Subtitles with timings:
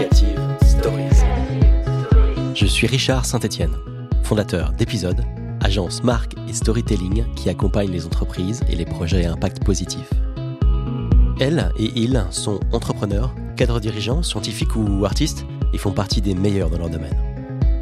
[0.00, 1.24] Creative Stories.
[2.54, 3.76] Je suis Richard Saint-Etienne,
[4.22, 5.22] fondateur d'Épisode,
[5.60, 10.08] agence marque et storytelling qui accompagne les entreprises et les projets à impact positif.
[11.38, 15.44] Elle et ils sont entrepreneurs, cadres dirigeants, scientifiques ou artistes
[15.74, 17.18] et font partie des meilleurs dans leur domaine.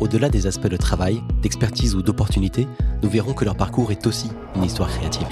[0.00, 2.66] Au-delà des aspects de travail, d'expertise ou d'opportunité,
[3.00, 5.28] nous verrons que leur parcours est aussi une histoire créative.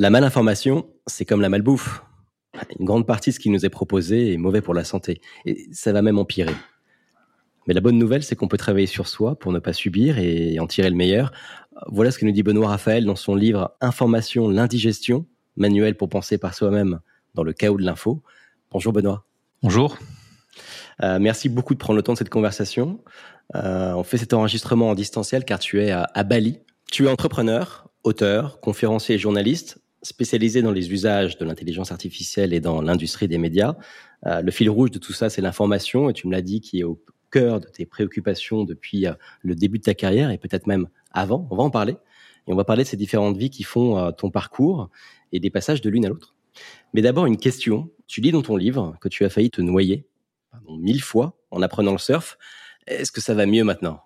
[0.00, 2.02] La malinformation, c'est comme la malbouffe.
[2.78, 5.66] Une grande partie de ce qui nous est proposé est mauvais pour la santé, et
[5.72, 6.54] ça va même empirer.
[7.66, 10.58] Mais la bonne nouvelle, c'est qu'on peut travailler sur soi pour ne pas subir et
[10.58, 11.32] en tirer le meilleur.
[11.88, 16.38] Voilà ce que nous dit Benoît Raphaël dans son livre Information, l'indigestion, manuel pour penser
[16.38, 17.00] par soi-même
[17.34, 18.22] dans le chaos de l'info.
[18.70, 19.26] Bonjour Benoît.
[19.62, 19.98] Bonjour.
[21.02, 23.04] Euh, merci beaucoup de prendre le temps de cette conversation.
[23.54, 26.58] Euh, on fait cet enregistrement en distanciel car tu es à, à Bali.
[26.90, 32.60] Tu es entrepreneur, auteur, conférencier et journaliste spécialisé dans les usages de l'intelligence artificielle et
[32.60, 33.76] dans l'industrie des médias.
[34.26, 36.80] Euh, le fil rouge de tout ça, c'est l'information, et tu me l'as dit, qui
[36.80, 40.66] est au cœur de tes préoccupations depuis euh, le début de ta carrière et peut-être
[40.66, 41.46] même avant.
[41.50, 41.96] On va en parler.
[42.46, 44.90] Et on va parler de ces différentes vies qui font euh, ton parcours
[45.32, 46.34] et des passages de l'une à l'autre.
[46.94, 47.90] Mais d'abord, une question.
[48.06, 50.06] Tu lis dans ton livre que tu as failli te noyer
[50.68, 52.38] mille fois en apprenant le surf.
[52.86, 54.00] Est-ce que ça va mieux maintenant?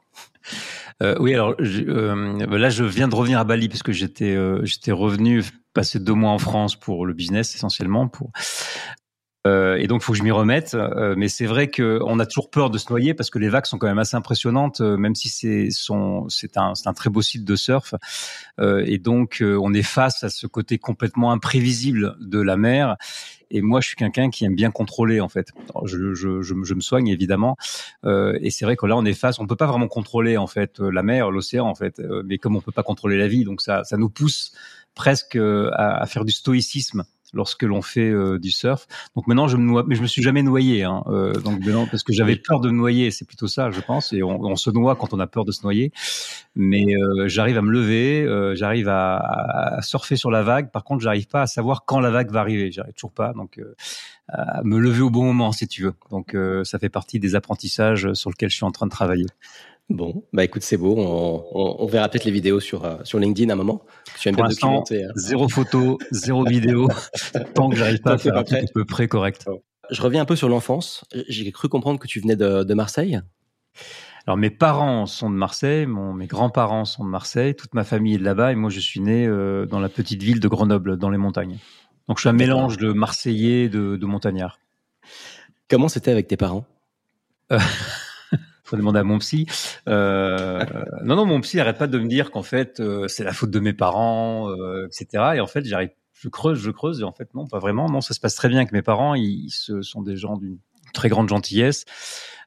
[1.02, 4.64] Euh, oui, alors euh, là, je viens de revenir à Bali parce que j'étais euh,
[4.64, 5.42] j'étais revenu
[5.75, 8.30] passer deux mois en France pour le business essentiellement pour
[9.47, 10.75] euh, et donc, il faut que je m'y remette.
[10.75, 13.67] Euh, mais c'est vrai qu'on a toujours peur de se noyer parce que les vagues
[13.67, 15.69] sont quand même assez impressionnantes, euh, même si c'est
[16.56, 17.95] un, un très beau site de surf.
[18.58, 22.97] et donc, on est face à ce côté complètement imprévisible de la mer.
[23.50, 25.48] Et moi, je suis quelqu'un qui aime bien contrôler, en fait.
[25.84, 27.56] je, je, je, je, me soigne, évidemment.
[28.05, 30.80] Et c'est vrai que là, on est face, on peut pas vraiment contrôler, en fait,
[30.80, 32.00] la mer, l'océan, en fait.
[32.25, 34.52] mais comme on peut pas contrôler la vie, donc ça, ça nous pousse
[34.94, 38.86] presque à, à faire du stoïcisme lorsque l'on fait euh, du surf.
[39.14, 40.84] Donc maintenant, je me noie, mais je me suis jamais noyé.
[40.84, 44.12] Hein, euh, donc parce que j'avais peur de me noyer, c'est plutôt ça, je pense.
[44.12, 45.92] Et on, se noie quand on a peur de se noyer.
[46.54, 50.70] Mais euh, j'arrive à me lever, euh, j'arrive à, à, surfer sur la vague.
[50.70, 52.70] Par contre, j'arrive pas à savoir quand la vague va arriver.
[52.70, 53.33] J'arrive toujours pas.
[53.34, 53.74] Donc euh,
[54.28, 55.94] à me lever au bon moment, si tu veux.
[56.10, 56.34] Donc
[56.64, 59.27] ça fait partie des apprentissages sur lesquels je suis en train de travailler.
[59.90, 60.95] Bon, bah écoute, c'est beau.
[60.96, 63.83] On, on, on verra peut-être les vidéos sur, euh, sur LinkedIn à un moment.
[64.18, 65.05] Tu aimes bien documenter.
[65.05, 65.11] Hein.
[65.14, 66.89] Zéro photo, zéro vidéo,
[67.55, 69.45] tant que j'arrive pas à faire un truc à peu près correct.
[69.90, 71.05] Je reviens un peu sur l'enfance.
[71.28, 73.20] J'ai cru comprendre que tu venais de, de Marseille.
[74.27, 78.14] Alors mes parents sont de Marseille, mon, mes grands-parents sont de Marseille, toute ma famille
[78.14, 80.96] est de là-bas et moi je suis né euh, dans la petite ville de Grenoble,
[80.96, 81.58] dans les montagnes.
[82.08, 84.58] Donc je suis un mélange de Marseillais de, de montagnard.
[85.68, 86.64] Comment c'était avec tes parents?
[87.52, 87.58] euh,
[88.64, 89.47] faut demander à mon psy.
[89.89, 90.64] Euh,
[91.02, 93.51] non, non, mon psy arrête pas de me dire qu'en fait euh, c'est la faute
[93.51, 95.35] de mes parents, euh, etc.
[95.36, 97.89] Et en fait, j'arrive, je creuse, je creuse, et en fait non, pas vraiment.
[97.89, 99.14] Non, ça se passe très bien avec mes parents.
[99.14, 100.58] Ils, ils sont des gens d'une
[100.92, 101.85] très grande gentillesse.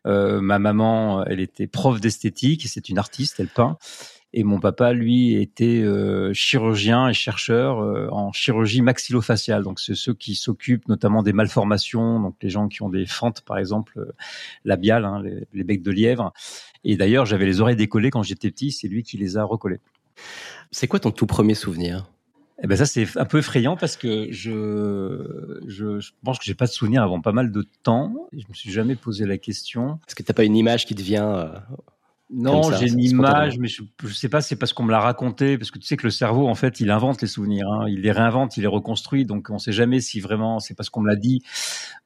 [0.06, 3.78] Euh, ma maman, elle était prof d'esthétique, c'est une artiste, elle peint.
[4.34, 9.64] Et mon papa, lui, était euh, chirurgien et chercheur euh, en chirurgie maxillofaciale.
[9.64, 13.42] Donc, c'est ceux qui s'occupent notamment des malformations, donc les gens qui ont des fentes,
[13.42, 14.12] par exemple, euh,
[14.66, 16.34] labiales, hein, les, les, becs de lièvre.
[16.84, 19.80] Et d'ailleurs, j'avais les oreilles décollées quand j'étais petit, c'est lui qui les a recollées.
[20.72, 22.12] C'est quoi ton tout premier souvenir?
[22.64, 26.56] Eh ben ça c'est un peu effrayant parce que je, je, je pense que j'ai
[26.56, 28.28] pas de souvenir avant pas mal de temps.
[28.34, 30.00] Je me suis jamais posé la question.
[30.08, 31.54] Est-ce que t'as pas une image qui te vient
[32.30, 35.58] non, j'ai une image, mais je, je sais pas, c'est parce qu'on me l'a raconté,
[35.58, 38.02] parce que tu sais que le cerveau, en fait, il invente les souvenirs, hein, il
[38.02, 41.08] les réinvente, il les reconstruit, donc on sait jamais si vraiment c'est parce qu'on me
[41.08, 41.42] l'a dit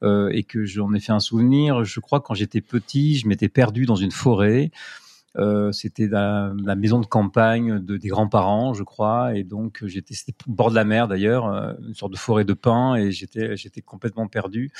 [0.04, 1.84] euh, et que j'en ai fait un souvenir.
[1.84, 4.70] Je crois que quand j'étais petit, je m'étais perdu dans une forêt.
[5.38, 10.12] Euh, c'était la, la, maison de campagne de, des grands-parents, je crois, et donc j'étais
[10.14, 13.12] c'était au bord de la mer d'ailleurs, euh, une sorte de forêt de pins, et
[13.12, 14.70] j'étais j'étais complètement perdu.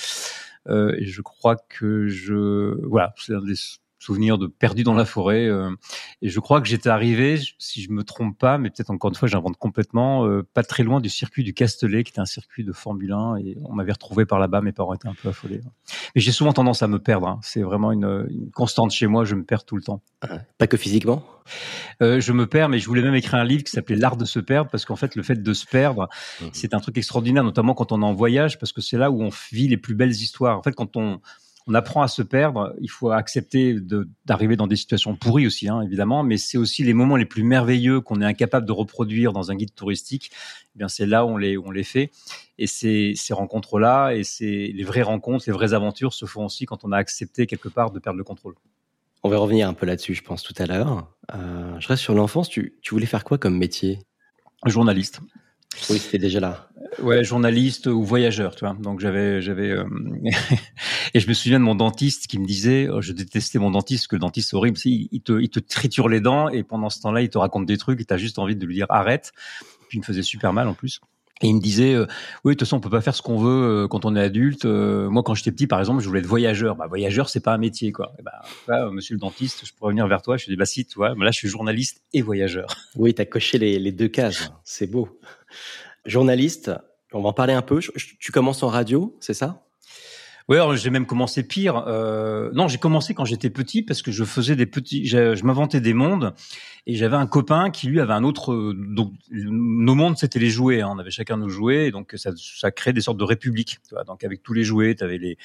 [0.69, 3.54] Euh, et je crois que je voilà, c'est un des
[4.02, 5.46] souvenir de perdu dans la forêt.
[5.46, 5.70] Euh,
[6.20, 9.14] et je crois que j'étais arrivé, si je me trompe pas, mais peut-être encore une
[9.14, 12.64] fois j'invente complètement, euh, pas très loin du circuit du Castellet, qui était un circuit
[12.64, 14.60] de Formule 1, et on m'avait retrouvé par là-bas.
[14.60, 15.60] Mes parents étaient un peu affolés.
[16.14, 17.28] Mais j'ai souvent tendance à me perdre.
[17.28, 17.40] Hein.
[17.43, 19.25] C'est vraiment une, une, constante chez moi.
[19.25, 20.02] Je me perds tout le temps.
[20.58, 21.25] Pas que physiquement?
[22.00, 24.25] Euh, je me perds, mais je voulais même écrire un livre qui s'appelait L'art de
[24.25, 26.08] se perdre, parce qu'en fait, le fait de se perdre,
[26.40, 26.46] mmh.
[26.52, 29.22] c'est un truc extraordinaire, notamment quand on est en voyage, parce que c'est là où
[29.22, 30.58] on vit les plus belles histoires.
[30.58, 31.20] En fait, quand on
[31.67, 32.75] on apprend à se perdre.
[32.81, 33.76] Il faut accepter
[34.25, 37.43] d'arriver dans des situations pourries aussi, hein, évidemment, mais c'est aussi les moments les plus
[37.43, 40.31] merveilleux qu'on est incapable de reproduire dans un guide touristique.
[40.75, 42.11] Eh bien, c'est là où on les, on les fait.
[42.59, 46.67] Et ces, ces rencontres-là et c'est les vraies rencontres, les vraies aventures se font aussi
[46.67, 48.55] quand on a accepté quelque part de perdre le contrôle.
[49.25, 51.09] On va revenir un peu là-dessus, je pense, tout à l'heure.
[51.35, 52.49] Euh, je reste sur l'enfance.
[52.49, 54.00] Tu, tu voulais faire quoi comme métier?
[54.67, 55.20] Journaliste.
[55.90, 56.69] Oui, c'était déjà là.
[57.02, 58.74] ouais, journaliste ou voyageur, tu vois.
[58.74, 59.84] Donc j'avais, j'avais, euh,
[61.14, 64.02] et je me souviens de mon dentiste qui me disait, oh, je détestais mon dentiste,
[64.02, 66.62] parce que le dentiste c'est horrible, il, il te, il te triture les dents et
[66.62, 68.86] pendant ce temps-là, il te raconte des trucs et t'as juste envie de lui dire
[68.88, 69.32] arrête.
[69.88, 71.00] Puis il me faisait super mal en plus.
[71.42, 72.06] Et il me disait, euh,
[72.44, 74.20] oui, de toute façon, on peut pas faire ce qu'on veut euh, quand on est
[74.20, 74.64] adulte.
[74.64, 76.76] Euh, moi, quand j'étais petit, par exemple, je voulais être voyageur.
[76.76, 78.12] Bah, voyageur, c'est pas un métier, quoi.
[78.18, 80.36] Et bah, monsieur le dentiste, je pourrais venir vers toi.
[80.36, 82.68] Je te dis, bah si, tu vois, là, je suis journaliste et voyageur.
[82.94, 84.52] Oui, tu as coché les, les deux cases.
[84.62, 85.18] C'est beau.
[86.04, 86.72] Journaliste,
[87.12, 87.81] on va en parler un peu.
[88.19, 89.64] Tu commences en radio, c'est ça?
[90.49, 91.84] Oui, j'ai même commencé pire.
[91.87, 95.81] Euh, non, j'ai commencé quand j'étais petit parce que je faisais des petits, je, m'inventais
[95.81, 96.34] des mondes
[96.87, 98.52] et j'avais un copain qui lui avait un autre.
[98.52, 100.81] Euh, donc nos mondes c'était les jouets.
[100.81, 103.78] Hein, on avait chacun nos jouets, et donc ça, ça crée des sortes de républiques.
[103.88, 105.38] Tu vois, donc avec tous les jouets, tu avais les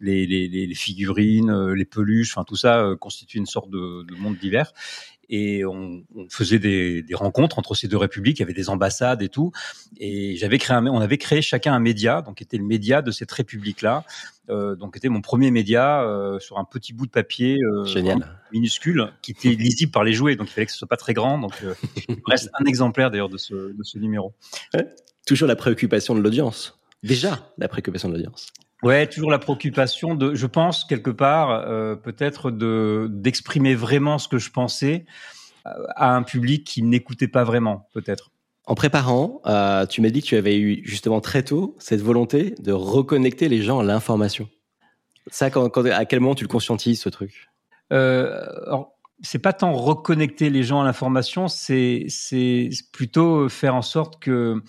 [0.00, 4.04] les, les, les figurines, euh, les peluches, enfin tout ça euh, constitue une sorte de,
[4.04, 4.72] de monde divers
[5.28, 8.38] et on, on faisait des, des, rencontres entre ces deux républiques.
[8.38, 9.52] Il y avait des ambassades et tout.
[9.98, 13.10] Et j'avais créé, un, on avait créé chacun un média, donc était le média de
[13.10, 14.04] cette république-là.
[14.50, 17.84] Euh, donc était mon premier média euh, sur un petit bout de papier euh,
[18.52, 20.36] minuscule qui était lisible par les jouets.
[20.36, 21.38] Donc il fallait que ce soit pas très grand.
[21.38, 21.74] Donc euh,
[22.08, 24.34] il reste un exemplaire d'ailleurs de ce, de ce numéro.
[25.26, 26.78] toujours la préoccupation de l'audience.
[27.02, 28.52] Déjà la préoccupation de l'audience.
[28.82, 34.28] Ouais, toujours la préoccupation de, je pense quelque part, euh, peut-être de d'exprimer vraiment ce
[34.28, 35.06] que je pensais
[35.66, 38.30] euh, à un public qui n'écoutait pas vraiment, peut-être.
[38.66, 42.54] En préparant, euh, tu m'as dit que tu avais eu justement très tôt cette volonté
[42.58, 44.48] de reconnecter les gens à l'information.
[45.28, 47.48] Ça, quand, quand, à quel moment tu le conscientises ce truc?
[47.92, 48.44] Euh,
[49.22, 54.60] C'est pas tant reconnecter les gens à l'information, c'est c'est plutôt faire en sorte que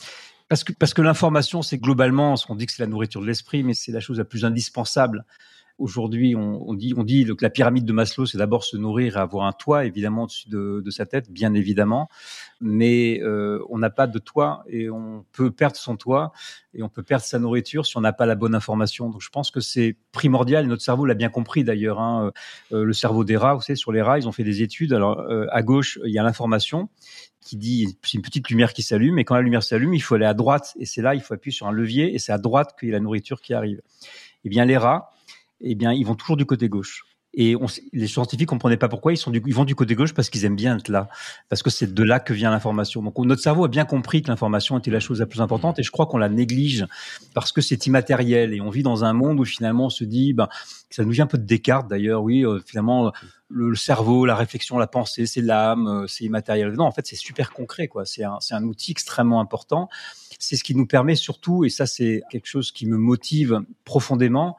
[0.80, 3.92] parce que, l'information, c'est globalement, on dit que c'est la nourriture de l'esprit, mais c'est
[3.92, 5.25] la chose la plus indispensable.
[5.77, 9.51] Aujourd'hui, on, dit, que la pyramide de Maslow, c'est d'abord se nourrir et avoir un
[9.51, 12.07] toit, évidemment, au-dessus de, sa tête, bien évidemment.
[12.62, 16.31] Mais euh, on n'a pas de toit et on peut perdre son toit
[16.74, 19.10] et on peut perdre sa nourriture si on n'a pas la bonne information.
[19.10, 20.66] Donc, je pense que c'est primordial.
[20.68, 22.00] Notre cerveau l'a bien compris d'ailleurs.
[22.00, 22.31] Hein.
[22.71, 24.94] Euh, le cerveau des rats, vous savez, sur les rats, ils ont fait des études.
[24.94, 26.88] Alors, euh, à gauche, il y a l'information
[27.42, 30.16] qui dit c'est une petite lumière qui s'allume et quand la lumière s'allume il faut
[30.16, 32.39] aller à droite et c'est là il faut appuyer sur un levier et c'est à
[32.39, 33.81] droite qu'il y a la nourriture qui arrive.
[34.45, 35.12] Eh bien les rats,
[35.71, 37.03] eh bien ils vont toujours du côté gauche.
[37.38, 37.56] Et
[37.91, 40.88] les scientifiques comprenaient pas pourquoi ils vont du côté gauche parce qu'ils aiment bien être
[40.88, 41.09] là,
[41.50, 43.03] parce que c'est de là que vient l'information.
[43.03, 45.83] Donc notre cerveau a bien compris que l'information était la chose la plus importante, et
[45.83, 46.85] je crois qu'on la néglige
[47.33, 50.31] parce que c'est immatériel et on vit dans un monde où finalement on se dit,
[50.31, 50.47] ben
[50.89, 53.11] ça nous vient un peu de Descartes d'ailleurs, oui, euh, finalement
[53.50, 56.71] le, cerveau, la réflexion, la pensée, c'est l'âme, euh, c'est immatériel.
[56.71, 58.06] Non, en fait c'est super concret quoi.
[58.06, 59.89] C'est un outil extrêmement important.
[60.39, 64.56] C'est ce qui nous permet surtout, et ça c'est quelque chose qui me motive profondément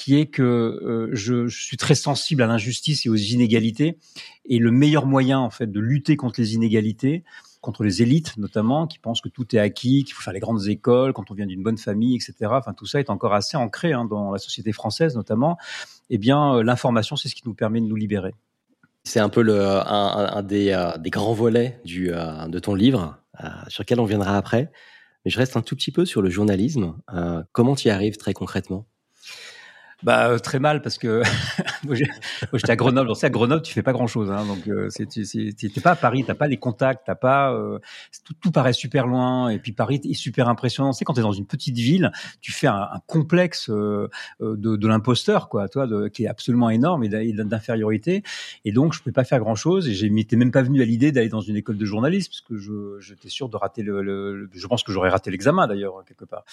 [0.00, 3.98] qui est que euh, je, suis très sensible à l'injustice et aux inégalités.
[4.46, 7.22] Et le meilleur moyen, en fait, de lutter contre les inégalités,
[7.60, 10.66] contre les élites notamment, qui pensent que tout est acquis, qu'il faut faire les grandes
[10.68, 12.34] écoles quand on vient d'une bonne famille, etc.
[12.44, 15.58] Enfin, tout ça est encore assez ancré hein, dans la société française notamment.
[16.08, 18.34] Eh bien, euh, l'information, c'est ce qui nous permet de nous libérer.
[19.04, 23.18] C'est un peu le, un, euh, des, grands volets de ton livre,
[23.68, 24.72] sur lequel on viendra après.
[25.26, 26.94] Mais je reste un tout petit peu sur le journalisme.
[27.52, 28.86] comment tu y arrives très concrètement?
[30.02, 31.22] Bah euh, très mal parce que
[31.84, 33.14] moi j'étais à Grenoble.
[33.14, 34.30] sais à Grenoble, tu fais pas grand chose.
[34.30, 37.78] Hein, donc euh, c'est t'es pas à Paris, t'as pas les contacts, t'as pas euh,
[38.24, 39.50] tout, tout, paraît super loin.
[39.50, 40.92] Et puis Paris est super impressionnant.
[40.92, 44.08] C'est quand t'es dans une petite ville, tu fais un, complexe euh,
[44.40, 48.22] de, de l'imposteur, quoi, toi, de, qui est absolument énorme et d'infériorité.
[48.64, 49.88] Et donc je pouvais pas faire grand chose.
[49.88, 52.56] Et j'étais même pas venu à l'idée d'aller dans une école de journalisme parce que
[52.56, 56.24] je j'étais sûr de rater le, le, Je pense que j'aurais raté l'examen d'ailleurs quelque
[56.24, 56.44] part.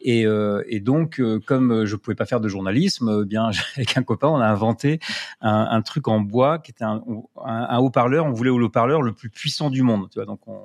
[0.00, 0.24] Et,
[0.68, 4.40] et donc comme je pouvais pas faire de journalisme euh, bien avec un copain, on
[4.40, 5.00] a inventé
[5.40, 7.02] un, truc en bois qui était un,
[7.78, 8.26] haut-parleur.
[8.26, 10.08] On voulait le haut-parleur le plus puissant du monde.
[10.26, 10.60] Donc on,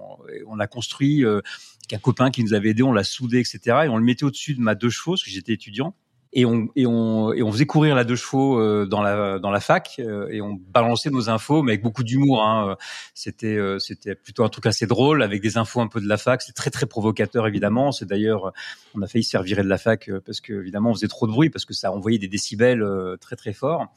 [0.47, 1.41] on a construit euh,
[1.83, 3.59] avec un copain qui nous avait aidé, on l'a soudé, etc.
[3.85, 5.95] Et on le mettait au-dessus de ma deux chevaux parce que j'étais étudiant
[6.31, 9.49] et on et on et on faisait courir la deux chevaux euh, dans la dans
[9.49, 12.77] la fac euh, et on balançait nos infos mais avec beaucoup d'humour hein.
[13.15, 16.17] c'était euh, c'était plutôt un truc assez drôle avec des infos un peu de la
[16.17, 18.53] fac c'est très très provocateur évidemment c'est d'ailleurs
[18.93, 21.31] on a failli se faire de la fac parce que évidemment on faisait trop de
[21.31, 22.85] bruit parce que ça envoyait des décibels
[23.19, 23.87] très très forts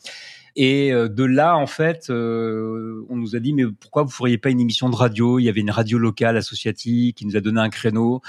[0.54, 4.60] et de là, en fait, on nous a dit mais pourquoi vous feriez pas une
[4.60, 5.38] émission de radio?
[5.38, 8.20] Il y avait une radio locale associative qui nous a donné un créneau.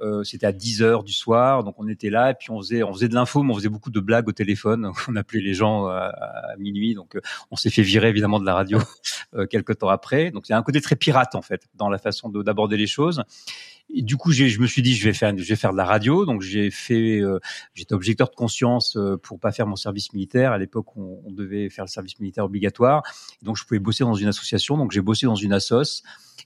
[0.00, 2.82] Euh, c'était à 10 heures du soir, donc on était là et puis on faisait,
[2.82, 4.90] on faisait de l'info, mais on faisait beaucoup de blagues au téléphone.
[5.08, 6.12] On appelait les gens à,
[6.52, 7.20] à minuit, donc euh,
[7.50, 8.78] on s'est fait virer évidemment de la radio
[9.34, 10.30] euh, quelques temps après.
[10.30, 12.86] Donc il y a un côté très pirate en fait dans la façon d'aborder les
[12.86, 13.22] choses.
[13.92, 15.84] Et du coup, je me suis dit, je vais faire, je vais faire de la
[15.84, 16.24] radio.
[16.24, 17.38] Donc, j'ai fait, euh,
[17.74, 20.52] j'étais objecteur de conscience euh, pour pas faire mon service militaire.
[20.52, 23.02] À l'époque, on, on, devait faire le service militaire obligatoire.
[23.42, 24.78] donc, je pouvais bosser dans une association.
[24.78, 26.02] Donc, j'ai bossé dans une assoce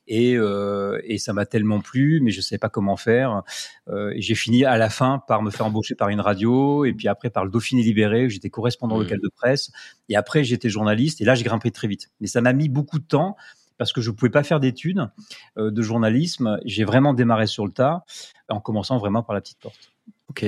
[0.08, 3.42] Et, euh, et ça m'a tellement plu, mais je ne savais pas comment faire.
[3.88, 7.08] Euh, j'ai fini à la fin par me faire embaucher par une radio, et puis
[7.08, 9.02] après par le Dauphiné Libéré, où j'étais correspondant mmh.
[9.02, 9.70] local de presse.
[10.08, 12.08] Et après, j'étais journaliste, et là, j'ai grimpé très vite.
[12.20, 13.36] Mais ça m'a mis beaucoup de temps
[13.78, 15.08] parce que je ne pouvais pas faire d'études
[15.56, 16.58] euh, de journalisme.
[16.64, 18.04] J'ai vraiment démarré sur le tas,
[18.48, 19.92] en commençant vraiment par la petite porte.
[20.28, 20.44] Ok.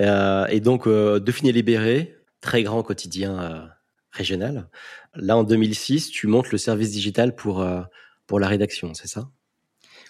[0.00, 3.70] Euh, et donc, euh, Dauphiné Libéré, très grand quotidien
[4.10, 4.68] régional.
[5.14, 7.64] Là, en 2006, tu montes le service digital pour,
[8.32, 9.28] pour la rédaction, c'est ça?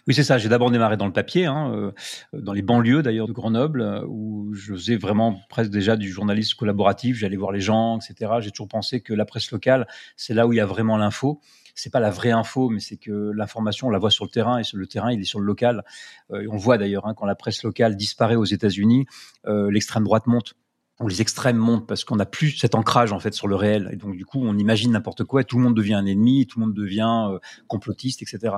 [0.06, 0.38] Oui, c'est ça.
[0.38, 1.92] J'ai d'abord démarré dans le papier, hein,
[2.32, 7.16] dans les banlieues d'ailleurs de Grenoble, où je faisais vraiment presque déjà du journalisme collaboratif.
[7.16, 8.34] J'allais voir les gens, etc.
[8.38, 11.40] J'ai toujours pensé que la presse locale, c'est là où il y a vraiment l'info
[11.74, 14.58] c'est pas la vraie info, mais c'est que l'information, on la voit sur le terrain
[14.58, 15.84] et sur le terrain, il est sur le local.
[16.30, 19.06] Euh, on voit d'ailleurs hein, quand la presse locale disparaît aux États-Unis,
[19.46, 20.54] euh, l'extrême droite monte
[21.02, 23.90] ou les extrêmes montent parce qu'on n'a plus cet ancrage en fait sur le réel.
[23.92, 26.46] Et donc du coup on imagine n'importe quoi et tout le monde devient un ennemi
[26.46, 28.56] tout le monde devient euh, complotiste etc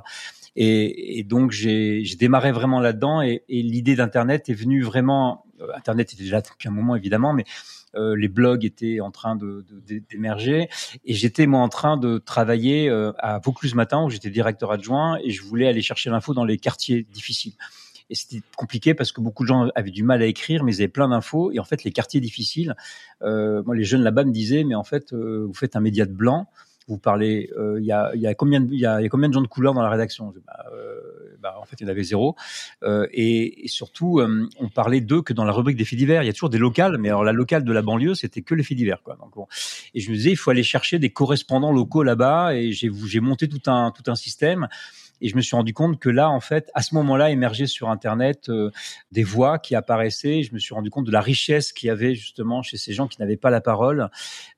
[0.57, 6.13] et, et donc j'ai démarré vraiment là-dedans et, et l'idée d'internet est venue vraiment internet
[6.13, 7.45] était déjà depuis un moment évidemment mais
[7.97, 9.65] euh, les blogs étaient en train de,
[10.11, 10.69] d'émerger,
[11.05, 15.19] et j'étais moi en train de travailler euh, à Vaucluse Matin où j'étais directeur adjoint
[15.23, 17.55] et je voulais aller chercher l'info dans les quartiers difficiles.
[18.11, 20.81] Et c'était compliqué parce que beaucoup de gens avaient du mal à écrire, mais ils
[20.81, 21.53] avaient plein d'infos.
[21.53, 22.77] Et en fait, les quartiers difficiles,
[23.23, 26.13] euh, moi, les jeunes là-bas me disaient, mais en fait, vous faites un média de
[26.13, 26.49] blanc
[26.87, 29.35] vous parlez, euh, il y, a, y, a combien de, y, y a combien de
[29.35, 30.33] gens de couleur dans la rédaction?
[30.47, 32.37] Bah, euh, bah, En fait, il y en avait zéro.
[32.83, 36.23] Euh, et, et, surtout, euh, on parlait d'eux que dans la rubrique des faits divers.
[36.23, 38.55] Il y a toujours des locales, mais alors la locale de la banlieue, c'était que
[38.55, 39.03] les faits divers.
[39.03, 39.17] Quoi.
[39.17, 39.47] Donc, bon.
[39.95, 42.55] Et je me disais, il faut aller chercher des correspondants locaux là-bas.
[42.55, 44.69] Et j'ai monté tout un, tout un système.
[45.25, 47.89] Et je me suis rendu compte que là, en fait, à ce moment-là, émergeaient sur
[47.89, 48.71] Internet euh,
[49.11, 50.43] des voix qui apparaissaient.
[50.43, 53.09] Je me suis rendu compte de la richesse qu'il y avait justement chez ces gens
[53.09, 54.11] qui n'avaient pas la parole.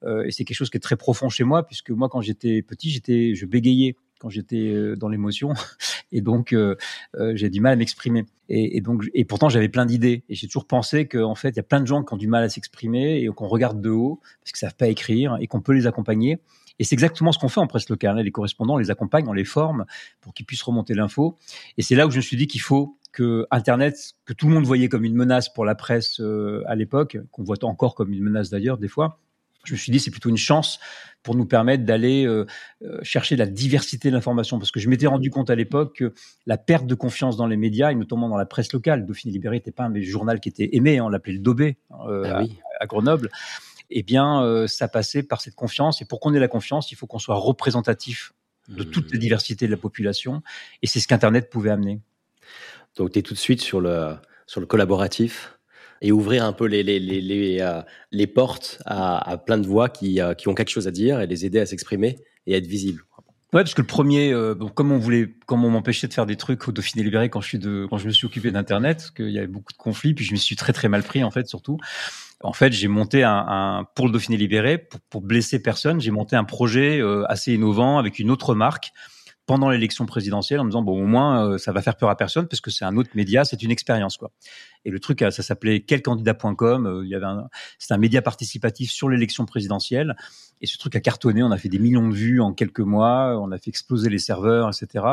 [0.02, 2.62] Euh, et c'est quelque chose qui est très profond chez moi, puisque moi, quand j'étais
[2.62, 5.52] petit, j'étais, je bégayais quand j'étais euh, dans l'émotion
[6.10, 6.54] et donc
[7.34, 10.46] j'ai du mal à m'exprimer et, et, donc et pourtant j'avais plein d'idées et j'ai
[10.46, 12.48] toujours pensé qu'en fait il y a plein de gens qui ont du mal à
[12.48, 15.86] s'exprimer et qu'on regarde de haut parce qu'ils savent pas écrire et qu'on peut les
[15.86, 16.38] accompagner
[16.78, 18.18] et c'est exactement ce qu'on fait en presse locale.
[18.18, 19.86] Les correspondants, on les accompagne, on les forme
[20.20, 21.38] pour qu'ils puissent remonter l'info.
[21.78, 24.54] Et c'est là où je me suis dit qu'il faut que Internet, que tout le
[24.54, 28.12] monde voyait comme une menace pour la presse euh, à l'époque, qu'on voit encore comme
[28.12, 29.20] une menace d'ailleurs des fois,
[29.66, 30.78] je me suis dit c'est plutôt une chance
[31.22, 32.46] pour nous permettre d'aller euh,
[32.82, 36.14] euh, chercher la diversité de l'information parce que je m'étais rendu compte à l'époque que
[36.46, 39.56] la perte de confiance dans les médias et notamment dans la presse locale, Dauphiné Libéré
[39.56, 42.42] n'était pas un journal qui était aimé, hein, on l'appelait le Dobé ah
[42.80, 43.30] à, Grenoble
[43.90, 46.02] eh bien, euh, ça passait par cette confiance.
[46.02, 48.32] Et pour qu'on ait la confiance, il faut qu'on soit représentatif
[48.68, 48.90] de mmh.
[48.90, 50.42] toute la diversité de la population.
[50.82, 52.00] Et c'est ce qu'Internet pouvait amener.
[52.96, 54.16] Donc, tu es tout de suite sur le,
[54.46, 55.58] sur le collaboratif
[56.02, 59.66] et ouvrir un peu les, les, les, les, euh, les portes à, à, plein de
[59.66, 62.54] voix qui, euh, qui ont quelque chose à dire et les aider à s'exprimer et
[62.54, 63.02] à être visibles.
[63.52, 64.34] Ouais, parce que le premier,
[64.74, 67.48] comme on voulait, comme on m'empêchait de faire des trucs au Dauphiné libéré quand je
[67.48, 70.14] suis de, quand je me suis occupé d'internet, parce qu'il y avait beaucoup de conflits,
[70.14, 71.78] puis je me suis très très mal pris en fait surtout
[72.42, 76.36] en fait, j'ai monté un, pour le Dauphiné libéré, pour, pour blesser personne, j'ai monté
[76.36, 78.92] un projet euh, assez innovant avec une autre marque
[79.46, 82.16] pendant l'élection présidentielle en me disant bon au moins euh, ça va faire peur à
[82.16, 84.32] personne parce que c'est un autre média, c'est une expérience quoi.
[84.84, 87.26] Et le truc ça s'appelait quelcandidat.com, euh, il y avait
[87.78, 90.16] c'est un média participatif sur l'élection présidentielle
[90.60, 93.38] et ce truc a cartonné, on a fait des millions de vues en quelques mois,
[93.40, 95.04] on a fait exploser les serveurs, etc.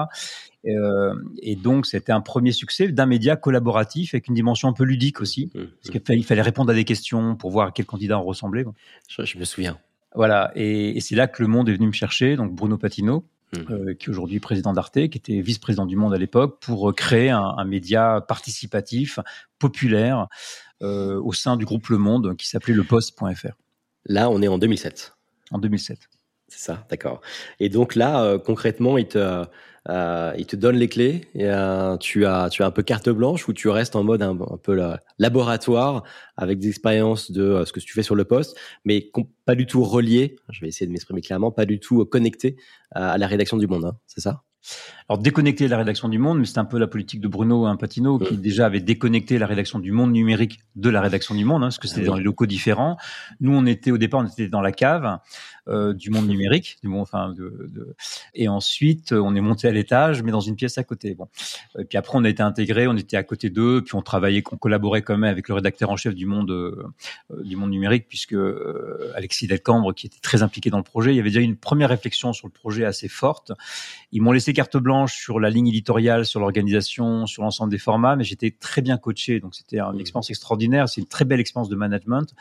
[0.64, 4.74] Et, euh, et donc c'était un premier succès d'un média collaboratif avec une dimension un
[4.74, 6.00] peu ludique aussi, mmh, parce mmh.
[6.00, 8.66] qu'il fallait, répondre à des questions pour voir à quel candidat on ressemblait.
[9.10, 9.78] Je, me souviens.
[10.16, 13.26] Voilà, et, et c'est là que le monde est venu me chercher, donc Bruno Patino.
[13.70, 16.94] Euh, qui est aujourd'hui président d'Arte, qui était vice-président du Monde à l'époque, pour euh,
[16.94, 19.20] créer un, un, média participatif,
[19.60, 20.28] populaire,
[20.82, 23.54] euh, au sein du groupe Le Monde, qui s'appelait Le Poste.fr.
[24.06, 25.16] Là, on est en 2007.
[25.52, 26.00] En 2007.
[26.48, 27.22] C'est ça, d'accord.
[27.60, 29.46] Et donc là, euh, concrètement, il te,
[30.38, 31.52] il te donne les clés et
[32.00, 34.80] tu as tu as un peu carte blanche ou tu restes en mode un, peu
[35.20, 36.04] laboratoire
[36.38, 39.10] avec des expériences de euh, ce que tu fais sur le poste, mais
[39.46, 40.36] pas du tout relié.
[40.50, 42.56] Je vais essayer de m'exprimer clairement, pas du tout connecté
[42.92, 43.86] à la rédaction du Monde.
[43.86, 44.44] Hein, c'est ça?
[45.10, 48.18] Alors déconnecter la rédaction du Monde, mais c'est un peu la politique de Bruno Impatino
[48.18, 51.68] qui déjà avait déconnecté la rédaction du Monde numérique de la rédaction du Monde, hein,
[51.68, 52.96] parce que c'était ah dans les locaux différents.
[53.42, 55.20] Nous, on était au départ, on était dans la cave
[55.68, 57.96] euh, du Monde numérique, du monde, enfin, de, de...
[58.34, 61.14] et ensuite on est monté à l'étage, mais dans une pièce à côté.
[61.14, 61.28] Bon,
[61.78, 64.44] et puis après on a été intégré, on était à côté d'eux, puis on travaillait,
[64.50, 66.94] on collaborait quand même avec le rédacteur en chef du Monde euh,
[67.44, 71.18] du Monde numérique, puisque euh, Alexis Delcambre, qui était très impliqué dans le projet, il
[71.18, 73.52] y avait déjà une première réflexion sur le projet assez forte.
[74.12, 78.16] Ils m'ont laissé carte blanche sur la ligne éditoriale, sur l'organisation, sur l'ensemble des formats,
[78.16, 80.00] mais j'étais très bien coaché, donc c'était une mmh.
[80.00, 80.90] expérience extraordinaire.
[80.90, 82.34] C'est une très belle expérience de management.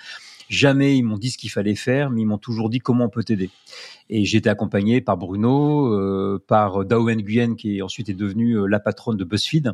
[0.53, 3.09] Jamais ils m'ont dit ce qu'il fallait faire, mais ils m'ont toujours dit comment on
[3.09, 3.49] peut t'aider.
[4.11, 8.67] Et j'ai été accompagné par Bruno, euh, par Dao Nguyen, qui ensuite est devenue euh,
[8.67, 9.73] la patronne de BuzzFeed,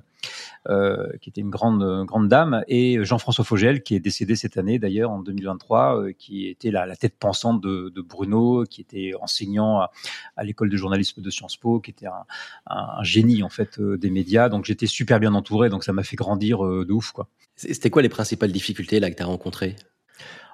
[0.68, 4.78] euh, qui était une grande grande dame, et Jean-François Fogel, qui est décédé cette année
[4.78, 10.44] d'ailleurs en 2023, euh, qui était la, tête pensante de, Bruno, qui était enseignant à,
[10.44, 14.48] l'école de journalisme de Sciences Po, qui était un, génie en fait euh, des médias.
[14.48, 17.28] Donc j'étais super bien entouré, donc ça m'a fait grandir de ouf quoi.
[17.56, 19.74] C'était quoi les principales difficultés là que tu as rencontrées?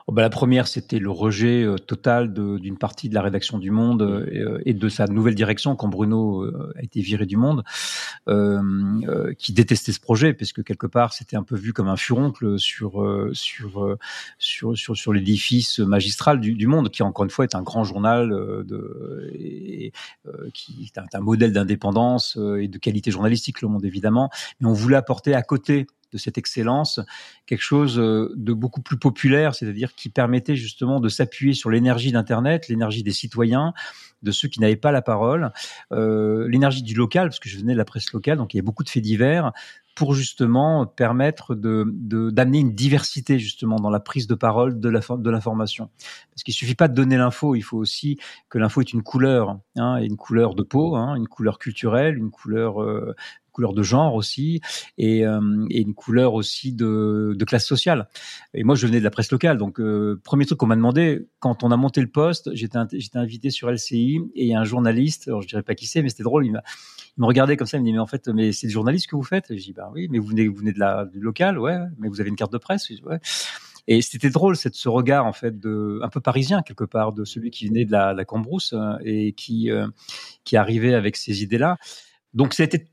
[0.06, 3.70] Oh bah, la première, c'était le rejet euh, total d'une partie de la rédaction du
[3.70, 6.44] Monde euh, euh, et, de sa nouvelle direction quand Bruno
[6.76, 7.64] a été viré du Monde,
[8.28, 11.96] euh, qui détestait ce projet parce que quelque part, c'était un peu vu comme un
[11.96, 13.96] furoncle sur sur
[14.38, 17.84] sur sur, sur l'édifice magistral du, du, Monde, qui encore une fois est un grand
[17.84, 19.92] journal de et,
[20.52, 24.28] qui est un, un modèle d'indépendance et de qualité journalistique, le Monde évidemment,
[24.60, 27.00] mais on voulait apporter à côté de cette excellence,
[27.44, 32.12] quelque chose euh, de beaucoup plus populaire, c'est-à-dire qui permettait justement de s'appuyer sur l'énergie
[32.12, 33.74] d'Internet, l'énergie des citoyens,
[34.22, 35.52] de ceux qui n'avaient pas la parole,
[35.92, 38.60] euh, l'énergie du local, parce que je venais de la presse locale, donc il y
[38.60, 39.52] a beaucoup de faits divers,
[39.94, 41.84] pour justement permettre de
[42.30, 45.88] d'amener une diversité justement dans la prise de parole de la de l'information.
[46.30, 48.18] Parce qu'il suffit pas de donner l'info, il faut aussi
[48.48, 52.30] que l'info ait une couleur, hein, une couleur de peau, hein, une couleur culturelle, une
[52.30, 53.14] couleur euh,
[53.54, 54.60] couleur de genre aussi
[54.98, 58.08] et, euh, une couleur aussi de, classe sociale.
[58.54, 61.28] Et moi, je venais de la presse locale, donc euh, premier truc qu'on m'a demandé
[61.40, 62.78] quand on a monté le poste, j'étais
[63.14, 66.46] invité sur LCI et un journaliste, alors je dirais pas qui c'est, mais c'était drôle,
[66.46, 69.08] il me regardait comme ça, il me dit mais en fait mais c'est le journaliste
[69.08, 69.50] que vous faites?
[69.50, 71.78] Et Je dis bah oui, mais vous venez vous venez de la du local, ouais,
[71.98, 72.90] mais vous avez une carte de presse.
[73.86, 77.24] Et c'était drôle, cette, ce regard en fait de un peu parisien quelque part de
[77.24, 79.70] celui qui venait de la, Cambrousse euh, et qui
[80.44, 81.76] qui arrivait avec ces idées-là.
[82.32, 82.86] Donc c'était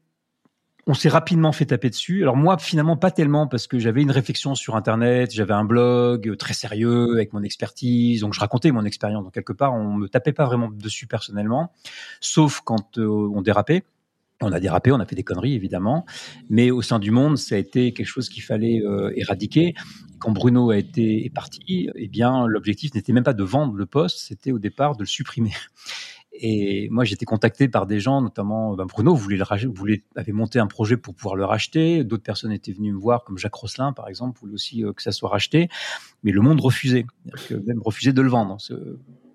[0.87, 2.21] on s'est rapidement fait taper dessus.
[2.23, 6.27] Alors moi, finalement, pas tellement parce que j'avais une réflexion sur Internet, j'avais un blog
[6.27, 9.23] euh, très sérieux avec mon expertise, donc je racontais mon expérience.
[9.23, 11.71] Donc quelque part, on me tapait pas vraiment dessus personnellement,
[12.19, 13.83] sauf quand euh, on dérapait.
[14.43, 16.03] On a dérapé, on a fait des conneries évidemment,
[16.49, 19.75] mais au sein du monde, ça a été quelque chose qu'il fallait euh, éradiquer.
[20.17, 23.85] Quand Bruno a été est parti, eh bien l'objectif n'était même pas de vendre le
[23.85, 25.53] poste, c'était au départ de le supprimer.
[26.43, 30.57] Et moi, j'étais contacté par des gens, notamment ben Bruno, voulait le voulait, avait monté
[30.57, 32.03] un projet pour pouvoir le racheter.
[32.03, 35.03] D'autres personnes étaient venues me voir, comme Jacques Rosselin, par exemple, voulait aussi euh, que
[35.03, 35.69] ça soit racheté.
[36.23, 37.05] Mais le monde refusait,
[37.51, 38.57] même refusait de le vendre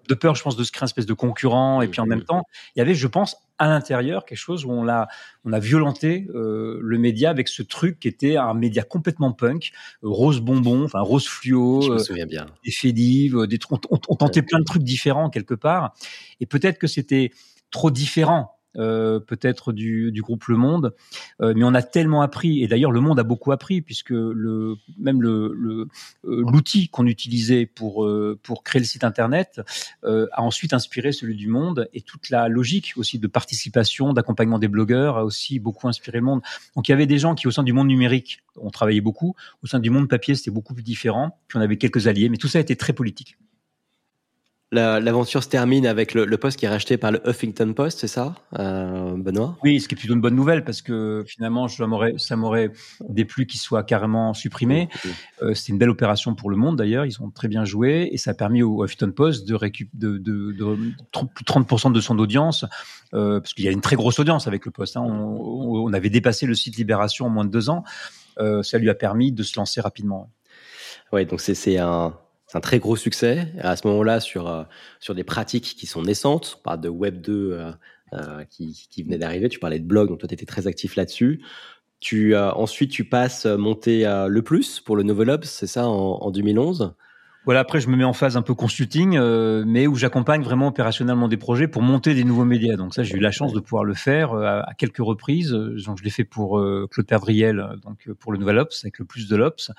[0.09, 1.83] de peur, je pense, de se créer une espèce de concurrent.
[1.83, 2.43] Et puis en même temps,
[2.75, 5.09] il y avait, je pense, à l'intérieur quelque chose où on l'a,
[5.45, 9.73] on a violenté euh, le média avec ce truc qui était un média complètement punk,
[10.05, 12.47] euh, rose bonbon, enfin rose fluo, je me souviens bien.
[12.65, 15.95] des fédives, des, on, on, on tentait plein de trucs différents quelque part.
[16.41, 17.31] Et peut-être que c'était
[17.71, 20.95] trop différent euh, peut-être du, groupe Le Monde,
[21.41, 22.63] euh, mais on a tellement appris.
[22.63, 25.89] Et d'ailleurs, Le Monde a beaucoup appris puisque même euh,
[26.25, 28.09] l'outil qu'on utilisait pour
[28.43, 29.61] pour créer le site internet
[30.03, 34.69] a ensuite inspiré celui du Monde et toute la logique aussi de participation, d'accompagnement des
[34.69, 36.41] blogueurs a aussi beaucoup inspiré le Monde.
[36.75, 39.35] Donc il y avait des gens qui au sein du monde numérique ont travaillé beaucoup,
[39.63, 41.39] au sein du monde papier c'était beaucoup plus différent.
[41.49, 43.37] Puis on avait quelques alliés, mais tout ça a été très politique.
[44.77, 48.09] L'aventure se termine avec le, le, poste qui est racheté par le Huffington Post, c'est
[48.09, 49.57] ça, euh, Benoît?
[49.65, 52.71] Oui, ce qui est plutôt une bonne nouvelle parce que finalement, ça m'aurait
[53.09, 54.89] déplu qu'il soit carrément supprimé.
[55.43, 58.19] Euh, c'est une belle opération pour le monde d'ailleurs, ils ont très bien joué et
[58.19, 62.01] ça a permis au Huffington Post de récupérer de, de, de, plus de 30% de
[62.01, 62.65] son audience
[63.15, 64.97] euh, parce qu'il y a une très grosse audience avec le Poste.
[64.97, 65.03] Hein.
[65.03, 67.85] On, on, avait dépassé le site Libération en moins de deux ans.
[68.63, 70.31] Ça lui a permis de se lancer rapidement.
[71.13, 72.15] Ouais, donc c'est un
[72.47, 73.53] c'est un très gros succès.
[73.61, 74.63] À ce moment-là, sur, euh,
[75.01, 77.73] sur des pratiques qui sont naissantes, on parle de Web 2 euh,
[78.13, 81.43] euh, qui, venait d'arriver, tu parlais de blog, donc toi, tu étais très actif là-dessus.
[81.99, 86.95] Tu, ensuite, tu passes monter le plus pour le Novel c'est ça, en, en 2011
[87.47, 89.17] voilà, après, je me mets en phase un peu consulting,
[89.65, 92.75] mais où j'accompagne vraiment opérationnellement des projets pour monter des nouveaux médias.
[92.75, 95.53] Donc ça, j'ai eu la chance de pouvoir le faire à, quelques reprises.
[95.53, 99.29] Donc, je l'ai fait pour Claude Perdriel, donc pour le Nouvel Ops, avec le Plus
[99.29, 99.71] de l'Ops,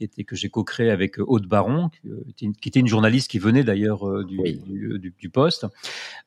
[0.00, 1.90] qui était que j'ai co-créé avec Aude Baron,
[2.36, 5.66] qui était une, journaliste qui venait d'ailleurs du, du, du, poste.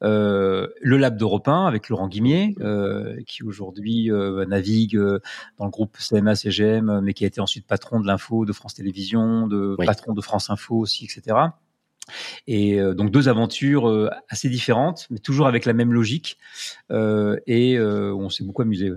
[0.02, 2.56] le Lab d'Europe 1 avec Laurent Guimier,
[3.26, 4.12] qui aujourd'hui
[4.48, 4.98] navigue
[5.58, 9.48] dans le groupe CMA-CGM, mais qui a été ensuite patron de l'info de France Télévisions,
[9.48, 11.36] de patron de France Info aussi, etc.
[12.48, 16.38] Et euh, donc deux aventures euh, assez différentes, mais toujours avec la même logique,
[16.92, 18.92] euh, et on s'est beaucoup amusé.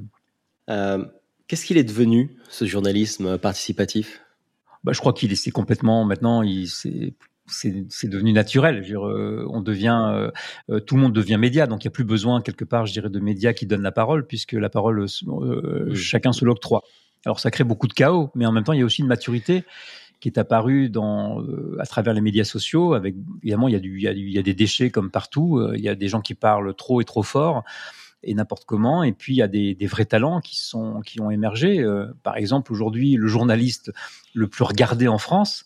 [1.49, 4.21] Qu'est-ce qu'il est devenu, ce journalisme participatif?
[4.87, 8.83] Bah, Je crois qu'il est complètement, maintenant, il c'est devenu naturel.
[8.83, 10.31] Je dire, on devient,
[10.87, 13.11] tout le monde devient média, donc il n'y a plus besoin quelque part, je dirais,
[13.11, 15.07] de médias qui donnent la parole, puisque la parole,
[15.95, 16.83] chacun se l'octroie.
[17.25, 19.09] Alors ça crée beaucoup de chaos, mais en même temps, il y a aussi une
[19.09, 19.65] maturité
[20.19, 21.45] qui est apparu dans,
[21.79, 22.95] à travers les médias sociaux.
[22.95, 25.11] Avec évidemment, il y a du, il y a, il y a des déchets comme
[25.11, 25.61] partout.
[25.75, 27.65] Il y a des gens qui parlent trop et trop fort
[28.27, 29.03] et n'importe comment.
[29.03, 31.81] Et puis il y a des, des, vrais talents qui sont qui ont émergé.
[31.81, 33.93] Euh, par exemple, aujourd'hui, le journaliste
[34.35, 35.65] le plus regardé en France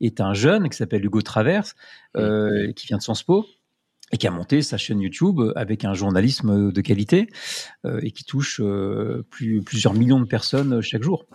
[0.00, 1.74] est un jeune qui s'appelle Hugo Travers,
[2.16, 3.46] euh, qui vient de Sciences Po
[4.12, 7.28] et qui a monté sa chaîne YouTube avec un journalisme de qualité
[7.84, 11.26] euh, et qui touche euh, plus, plusieurs millions de personnes chaque jour.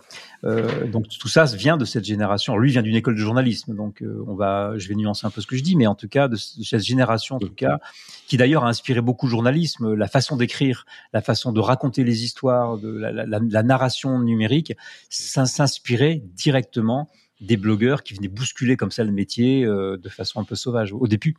[0.44, 2.56] Euh, donc tout ça vient de cette génération.
[2.58, 5.40] Lui vient d'une école de journalisme, donc euh, on va, je vais nuancer un peu
[5.40, 7.78] ce que je dis, mais en tout cas de, cette génération, en tout cas,
[8.26, 12.24] qui d'ailleurs a inspiré beaucoup de journalisme, la façon d'écrire, la façon de raconter les
[12.24, 14.74] histoires, de la, la, la narration numérique,
[15.08, 17.08] s'inspirait directement
[17.44, 20.92] des blogueurs qui venaient bousculer comme ça le métier euh, de façon un peu sauvage
[20.92, 21.36] au début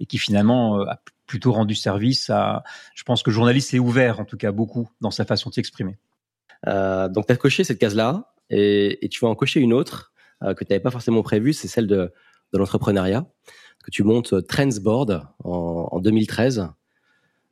[0.00, 2.62] et qui finalement euh, a plutôt rendu service à.
[2.94, 5.54] Je pense que le journaliste est ouvert en tout cas beaucoup dans sa façon de
[5.54, 5.98] s'exprimer.
[6.66, 10.62] Euh, donc tu as coché cette case-là et, tu vas en cocher une autre que
[10.62, 12.12] tu n'avais pas forcément prévue, c'est celle de,
[12.52, 13.24] de l'entrepreneuriat
[13.82, 16.68] que tu montes Trendsboard en, en 2013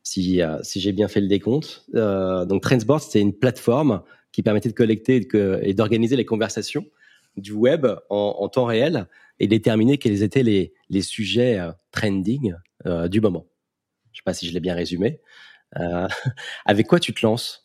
[0.03, 1.87] si, si j'ai bien fait le décompte.
[1.95, 4.03] Euh, donc Trendsboard, c'était une plateforme
[4.33, 5.29] qui permettait de collecter
[5.63, 6.87] et d'organiser les conversations
[7.37, 9.07] du web en, temps réel
[9.39, 12.55] et déterminer quels étaient les, les sujets euh, trending
[12.87, 13.47] euh, du moment.
[14.13, 15.21] Je sais pas si je l'ai bien résumé.
[15.79, 16.09] Euh,
[16.67, 17.65] avec quoi tu te lances?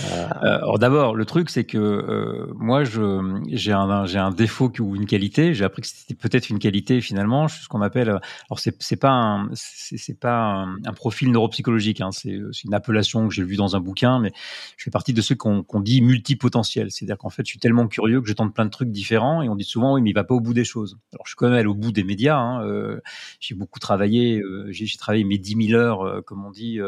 [0.00, 5.06] Euh, alors d'abord, le truc, c'est que euh, moi, je j'ai un défaut ou une
[5.06, 5.54] qualité.
[5.54, 8.08] J'ai appris que c'était peut-être une qualité finalement, ce qu'on appelle.
[8.08, 12.00] Alors c'est c'est pas un profil neuropsychologique.
[12.00, 14.32] Hein, c'est une appellation que j'ai vue dans un bouquin, mais
[14.76, 16.90] je fais partie de ceux qu'on dit multipotentiel.
[16.90, 19.48] C'est-à-dire qu'en fait, je suis tellement curieux que je tente plein de trucs différents et
[19.48, 20.98] on dit souvent oui, mais il va pas au bout des choses.
[21.12, 22.36] Alors je suis quand même au bout des médias.
[22.36, 23.00] Hein, euh,
[23.40, 24.40] j'ai beaucoup travaillé.
[24.40, 26.78] Euh, j'ai travaillé mes 10 000 heures, euh, comme on dit,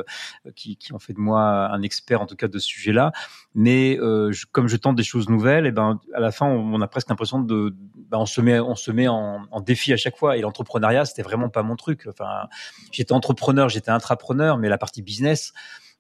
[0.54, 3.12] qui qui ont fait de moi un expert en tout cas de ce sujet là
[3.54, 6.80] Mais euh, comme je tente des choses nouvelles, et ben à la fin, on, on
[6.80, 7.74] a presque l'impression de,
[8.10, 10.36] ben, on se met, on se met en, en défi à chaque fois.
[10.36, 12.06] Et l'entrepreneuriat, c'était vraiment pas mon truc.
[12.08, 12.48] Enfin,
[12.92, 15.52] j'étais entrepreneur, j'étais intrapreneur, mais la partie business.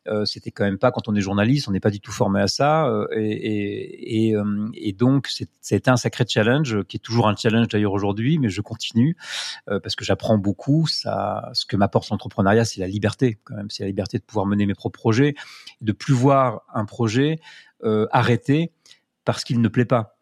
[0.08, 2.40] Euh, c'était quand même pas quand on est journaliste, on n'est pas du tout formé
[2.40, 5.28] à ça, euh, euh, et, donc
[5.60, 9.16] c'était un sacré challenge qui est toujours un challenge d'ailleurs aujourd'hui, mais je continue
[9.66, 10.86] parce que j'apprends beaucoup.
[10.86, 14.46] Ça, ce que m'apporte l'entrepreneuriat, c'est la liberté quand même, c'est la liberté de pouvoir
[14.46, 15.34] mener mes propres projets,
[15.80, 17.38] de plus voir un projet
[18.10, 18.72] arrêté
[19.24, 20.17] parce qu'il ne plaît pas.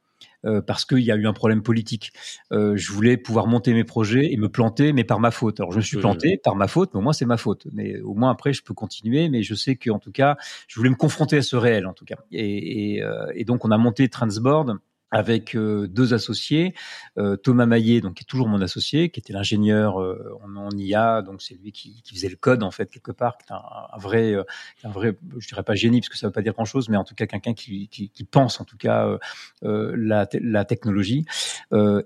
[0.47, 2.13] Euh, parce qu'il y a eu un problème politique.
[2.53, 5.61] Euh, je voulais pouvoir monter mes projets et me planter, mais par ma faute.
[5.61, 7.67] Alors je me suis planté par ma faute, mais au moins c'est ma faute.
[7.73, 10.37] Mais au moins après je peux continuer, mais je sais qu'en tout cas,
[10.69, 12.19] je voulais me confronter à ce réel en tout cas.
[12.31, 14.79] Et, et, euh, et donc on a monté Transboard
[15.13, 16.75] avec euh, deux associés,
[17.17, 21.23] euh, Thomas Maillet, donc qui est toujours mon associé, qui était l'ingénieur euh, en, IA,
[21.23, 24.35] donc c'est lui qui, faisait le code en fait quelque part, qui est un, vrai,
[24.83, 26.97] un vrai, je dirais pas génie parce que ça veut pas dire grand chose, mais
[26.97, 29.19] en tout cas quelqu'un qui, qui, pense en tout cas
[29.63, 31.25] la, technologie,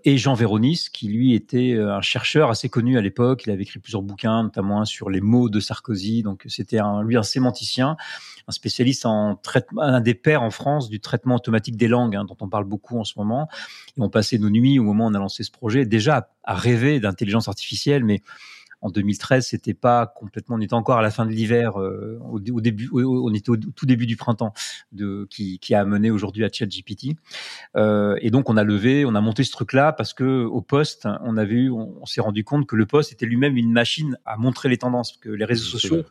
[0.05, 3.79] et Jean Véronis, qui lui était un chercheur assez connu à l'époque, il avait écrit
[3.79, 7.97] plusieurs bouquins, notamment un sur les mots de Sarkozy, donc c'était lui un sémanticien
[8.51, 12.25] un spécialiste en traitement, un des pères en France du traitement automatique des langues, hein,
[12.25, 13.49] dont on parle beaucoup en ce moment.
[13.97, 16.55] Et on passait nos nuits au moment où on a lancé ce projet déjà à,
[16.55, 18.23] rêver d'intelligence artificielle, mais
[18.83, 20.57] en 2013, c'était pas complètement.
[20.57, 23.59] On était encore à la fin de l'hiver, euh, au, au, début, on était au
[23.59, 24.55] tout début du printemps,
[24.93, 27.17] de, qui, qui a amené aujourd'hui à ChatGPT.
[27.77, 31.07] Euh, et donc, on a levé, on a monté ce truc-là parce que au poste,
[31.23, 34.17] on avait eu, on, on s'est rendu compte que le poste était lui-même une machine
[34.25, 36.05] à montrer les tendances, que les réseaux sociaux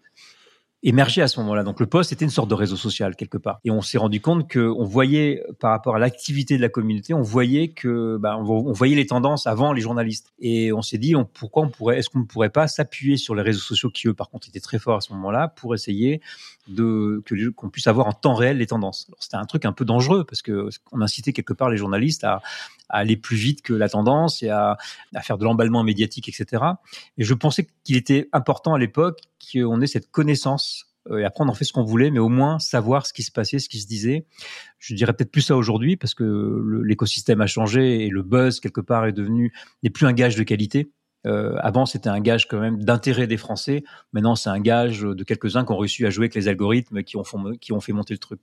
[0.81, 1.63] émergé à ce moment-là.
[1.63, 3.59] Donc le poste était une sorte de réseau social quelque part.
[3.65, 7.13] Et on s'est rendu compte que on voyait par rapport à l'activité de la communauté,
[7.13, 10.31] on voyait que bah, on, voyait les tendances avant les journalistes.
[10.39, 13.35] Et on s'est dit on, pourquoi on pourrait est-ce qu'on ne pourrait pas s'appuyer sur
[13.35, 16.21] les réseaux sociaux qui eux par contre étaient très forts à ce moment-là pour essayer
[16.69, 19.11] de que qu'on puisse avoir en temps réel les tendances.
[19.19, 22.41] C'était un truc un peu dangereux parce que on incitait quelque part les journalistes à,
[22.91, 24.77] aller plus vite que la tendance et à
[25.21, 26.63] faire de l'emballement médiatique, etc.
[27.19, 29.19] Et je pensais qu'il était important à l'époque
[29.51, 32.29] qu'on ait cette connaissance euh, et après on en fait ce qu'on voulait, mais au
[32.29, 34.25] moins savoir ce qui se passait, ce qui se disait.
[34.77, 38.81] Je dirais peut-être plus ça aujourd'hui parce que l'écosystème a changé et le buzz quelque
[38.81, 40.91] part est devenu n'est plus un gage de qualité.
[41.25, 43.83] Euh, avant, c'était un gage quand même d'intérêt des Français.
[44.13, 47.17] Maintenant, c'est un gage de quelques-uns qui ont réussi à jouer avec les algorithmes qui
[47.17, 48.39] ont, fait monter le truc.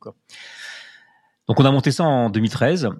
[1.48, 2.90] Donc, on a monté ça en 2013.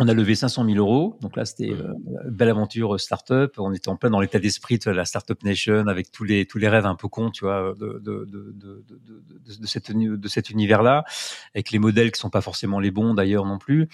[0.00, 1.94] On a levé 500 000 euros, donc là c'était euh,
[2.28, 3.52] belle aventure startup.
[3.58, 6.58] On était en plein dans l'état d'esprit de la startup nation avec tous les tous
[6.58, 10.28] les rêves un peu cons, tu vois, de de de de, de, de cette de
[10.28, 11.04] cet univers-là,
[11.54, 13.88] avec les modèles qui sont pas forcément les bons d'ailleurs non plus.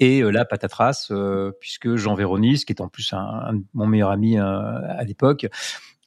[0.00, 3.86] Et euh, là patatras, euh, puisque Jean Véronis, qui est en plus un, un mon
[3.86, 5.46] meilleur ami euh, à l'époque,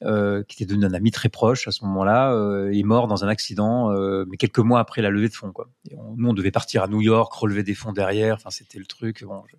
[0.04, 3.24] euh, qui était devenu un ami très proche à ce moment-là, euh, est mort dans
[3.24, 5.52] un accident, euh, mais quelques mois après la levée de fonds.
[5.52, 5.68] Quoi.
[6.16, 8.36] Nous, on devait partir à New York, relever des fonds derrière.
[8.36, 9.24] Enfin, c'était le truc.
[9.24, 9.56] Bon, je,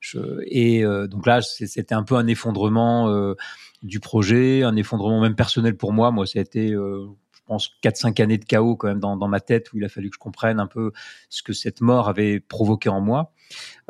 [0.00, 3.34] je, et euh, donc là, c'était un peu un effondrement euh,
[3.82, 6.10] du projet, un effondrement même personnel pour moi.
[6.10, 7.06] Moi, ça a été euh,
[7.46, 10.10] pense, 4-5 années de chaos quand même dans, dans, ma tête où il a fallu
[10.10, 10.92] que je comprenne un peu
[11.28, 13.32] ce que cette mort avait provoqué en moi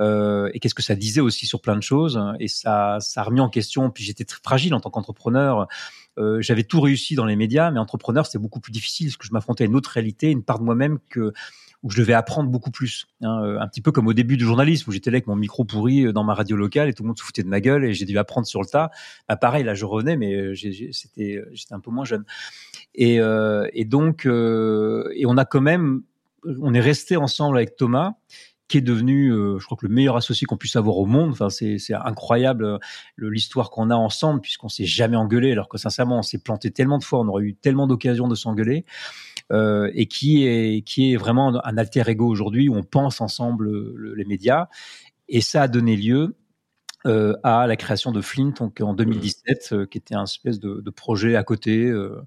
[0.00, 2.20] euh, et qu'est-ce que ça disait aussi sur plein de choses.
[2.40, 3.90] Et ça, ça a remis en question.
[3.90, 5.68] Puis j'étais très fragile en tant qu'entrepreneur.
[6.18, 9.26] Euh, j'avais tout réussi dans les médias, mais entrepreneur, c'est beaucoup plus difficile parce que
[9.26, 11.32] je m'affrontais à une autre réalité, une part de moi-même que
[11.84, 13.06] où je devais apprendre beaucoup plus.
[13.22, 15.36] Hein, euh, un petit peu comme au début du journalisme, où j'étais là avec mon
[15.36, 17.60] micro pourri euh, dans ma radio locale et tout le monde se foutait de ma
[17.60, 18.90] gueule et j'ai dû apprendre sur le tas.
[19.28, 22.24] Bah, pareil, là, je revenais, mais c'était, j'étais un peu moins jeune.
[22.94, 26.02] Et, euh, donc, euh, on a quand même,
[26.44, 28.14] on est resté ensemble avec Thomas
[28.66, 31.32] qui est devenu, euh, je crois que le meilleur associé qu'on puisse avoir au monde.
[31.32, 32.78] Enfin, c'est, c'est incroyable
[33.18, 36.96] l'histoire qu'on a ensemble puisqu'on s'est jamais engueulé, alors que sincèrement, on s'est planté tellement
[36.96, 38.86] de fois, on aurait eu tellement d'occasions de s'engueuler,
[39.52, 43.70] euh, et qui est qui est vraiment un alter ego aujourd'hui où on pense ensemble
[43.70, 44.68] le, les médias,
[45.28, 46.36] et ça a donné lieu
[47.06, 49.74] euh, à la création de Flint en 2017, mmh.
[49.74, 52.22] euh, qui était un espèce de, projet à côté, euh,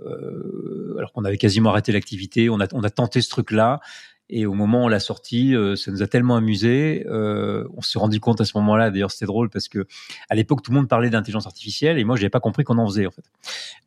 [0.00, 2.50] euh alors qu'on avait quasiment arrêté l'activité.
[2.50, 3.78] On a, on a tenté ce truc-là.
[4.28, 7.06] Et au moment où on l'a sorti, euh, ça nous a tellement amusé.
[7.08, 8.90] Euh, on s'est rendu compte à ce moment-là.
[8.90, 9.86] D'ailleurs, c'était drôle parce que
[10.28, 12.86] à l'époque, tout le monde parlait d'intelligence artificielle et moi, j'avais pas compris qu'on en
[12.86, 13.06] faisait.
[13.06, 13.24] En fait,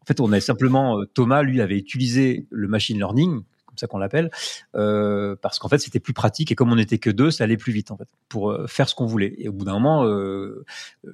[0.01, 3.41] en fait, on avait simplement Thomas, lui, avait utilisé le machine learning
[3.79, 4.29] ça qu'on l'appelle,
[4.75, 7.57] euh, parce qu'en fait c'était plus pratique et comme on n'était que deux, ça allait
[7.57, 9.33] plus vite en fait pour euh, faire ce qu'on voulait.
[9.37, 10.65] Et au bout d'un moment, euh,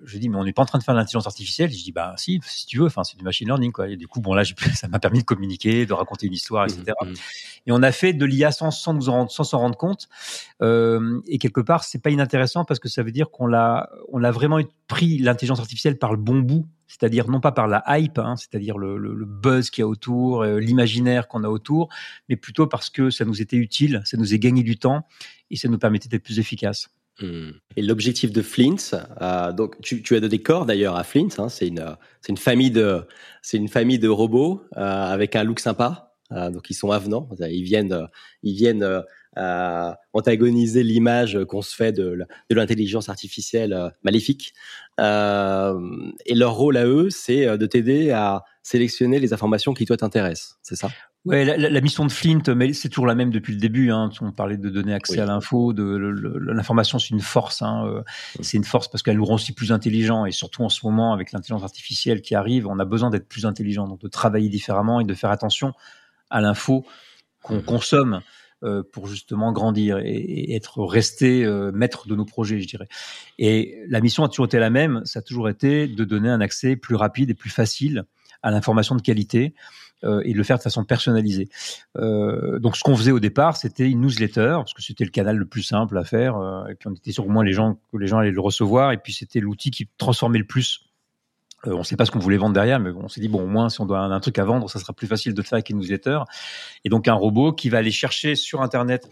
[0.03, 1.71] je dis mais on n'est pas en train de faire de l'intelligence artificielle.
[1.71, 3.87] je dis bah si, si tu veux, enfin c'est du machine learning quoi.
[3.89, 4.43] Et du coup bon là
[4.75, 6.93] ça m'a permis de communiquer, de raconter une histoire, etc.
[7.01, 7.13] Mmh, mmh.
[7.67, 10.07] Et on a fait de l'IA sans, sans nous en sans s'en rendre compte.
[10.61, 14.23] Euh, et quelque part c'est pas inintéressant parce que ça veut dire qu'on l'a on
[14.23, 18.19] a vraiment pris l'intelligence artificielle par le bon bout c'est-à-dire non pas par la hype,
[18.19, 21.89] hein, c'est-à-dire le, buzz qu'il y a autour, euh, l'imaginaire qu'on a autour,
[22.29, 25.05] mais plutôt parce que ça nous était utile, ça nous a gagné du temps
[25.49, 26.89] et ça nous permettait d'être plus efficaces.
[27.21, 27.51] Mmh.
[27.77, 28.75] Et l'objectif de Flint,
[29.21, 34.63] euh, donc tu, as donné corps d'ailleurs à Flint, hein, c'est une famille de robots
[34.75, 38.07] euh, avec un look sympa, donc ils sont avenants, ils viennent
[39.37, 42.17] euh, antagoniser l'image qu'on se fait de,
[42.49, 44.53] de l'intelligence artificielle euh, maléfique.
[44.99, 45.77] Euh,
[46.25, 49.97] et leur rôle à eux, c'est euh, de t'aider à sélectionner les informations qui toi
[49.97, 50.57] t'intéressent.
[50.63, 50.89] C'est ça?
[51.25, 53.91] Ouais, la, la, mission de Flint, mais c'est toujours la même depuis le début.
[53.91, 54.09] Hein.
[54.21, 55.19] On parlait de donner accès oui.
[55.19, 55.83] à l'info, de
[56.53, 57.63] l'information, c'est une force.
[57.63, 58.03] Hein.
[58.37, 58.45] Oui.
[58.45, 60.27] C'est une force parce qu'elle nous rend aussi plus intelligents.
[60.27, 63.47] Et surtout en ce moment, avec l'intelligence artificielle qui arrive, on a besoin d'être plus
[63.47, 65.73] intelligent, donc de travailler différemment et de faire attention
[66.29, 66.85] à l'info
[67.41, 67.63] qu'on mmh.
[67.63, 68.21] consomme.
[68.63, 72.87] Euh, pour justement grandir et, être resté euh, maître de nos projets, je dirais.
[73.37, 76.39] Et la mission a toujours été la même, ça a toujours été de donner un
[76.39, 78.05] accès plus rapide et plus facile
[78.43, 79.53] à l'information de qualité
[80.05, 81.49] euh, et de le faire de façon personnalisée.
[81.95, 85.45] Donc ce qu'on faisait au départ, c'était une newsletter parce que c'était le canal le
[85.45, 86.37] plus simple à faire
[86.69, 88.93] et puis on était sûr au moins les gens que les gens allaient le recevoir
[88.93, 90.84] et puis c'était l'outil qui transformait le plus
[91.67, 93.43] euh, on ne sait pas ce qu'on voulait vendre derrière, mais on s'est dit bon
[93.43, 95.41] au moins si on doit un, un, truc à vendre, ça sera plus facile de
[95.41, 96.19] le faire avec une newsletter.
[96.83, 99.09] Et donc un robot qui va aller chercher sur internet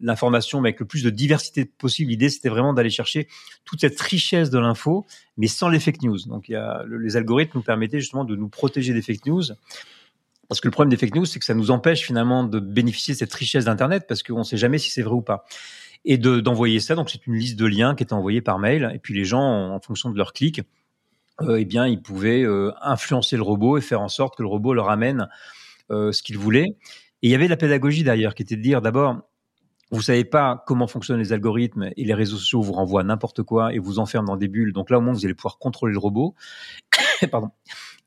[0.00, 2.10] l'information, mais avec le plus de diversité possible.
[2.10, 3.28] L'idée c'était vraiment d'aller chercher
[3.64, 6.18] toute cette richesse de l'info, mais sans les fake news.
[6.26, 9.44] Donc les algorithmes nous permettaient justement de nous protéger des fake news.
[10.48, 13.14] Parce que le problème des fake news, c'est que ça nous empêche finalement de bénéficier
[13.14, 15.44] de cette richesse d'Internet parce qu'on ne sait jamais si c'est vrai ou pas
[16.04, 16.94] et d'envoyer ça.
[16.94, 19.42] Donc c'est une liste de liens qui est envoyée par mail et puis les gens,
[19.42, 20.62] en fonction de leur clic,
[21.42, 24.48] euh, eh bien, ils pouvaient euh, influencer le robot et faire en sorte que le
[24.48, 25.28] robot leur amène
[25.90, 26.76] euh, ce qu'ils voulaient.
[27.22, 29.20] Et il y avait la pédagogie d'ailleurs, qui était de dire d'abord,
[29.90, 33.72] vous savez pas comment fonctionnent les algorithmes et les réseaux sociaux vous renvoient n'importe quoi
[33.72, 34.72] et vous enferment dans des bulles.
[34.72, 36.34] Donc là, au moins, vous allez pouvoir contrôler le robot.
[37.30, 37.50] Pardon.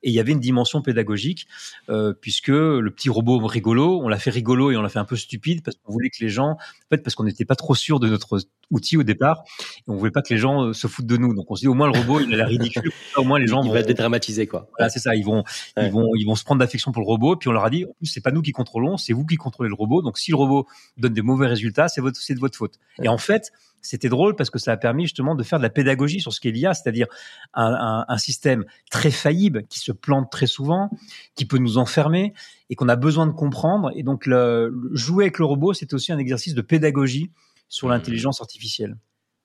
[0.04, 1.48] Et il y avait une dimension pédagogique,
[1.90, 5.06] euh, puisque le petit robot rigolo, on l'a fait rigolo et on l'a fait un
[5.06, 7.76] peu stupide parce qu'on voulait que les gens, en fait, parce qu'on n'était pas trop
[7.76, 8.40] sûr de notre
[8.72, 11.34] outil au départ, et on voulait pas que les gens euh, se foutent de nous.
[11.34, 12.92] Donc on se dit au moins le robot, il a l'air ridicule.
[13.18, 14.68] au moins les gens il vont, va dédramatiser quoi.
[14.78, 15.16] Voilà, c'est ça.
[15.16, 15.44] Ils vont,
[15.78, 15.88] ouais.
[15.88, 17.36] ils vont, ils vont se prendre d'affection pour le robot.
[17.36, 19.36] Puis on leur a dit, en plus c'est pas nous qui contrôlons, c'est vous qui
[19.36, 20.02] contrôlez le robot.
[20.02, 22.76] Donc si le robot donne des mauvais résultats, c'est votre, c'est de votre faute.
[23.00, 23.06] Ouais.
[23.06, 25.70] Et en fait, c'était drôle parce que ça a permis justement de faire de la
[25.70, 27.08] pédagogie sur ce qu'est l'IA, c'est-à-dire
[27.54, 30.90] un, un, un, système très faillible qui se plante très souvent,
[31.36, 32.34] qui peut nous enfermer
[32.70, 33.92] et qu'on a besoin de comprendre.
[33.96, 37.32] Et donc, le, jouer avec le robot, c'est aussi un exercice de pédagogie
[37.68, 38.98] sur l'intelligence artificielle.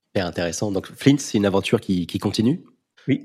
[0.09, 0.71] Super intéressant.
[0.71, 2.65] Donc, Flint, c'est une aventure qui, qui continue?
[3.09, 3.25] Oui.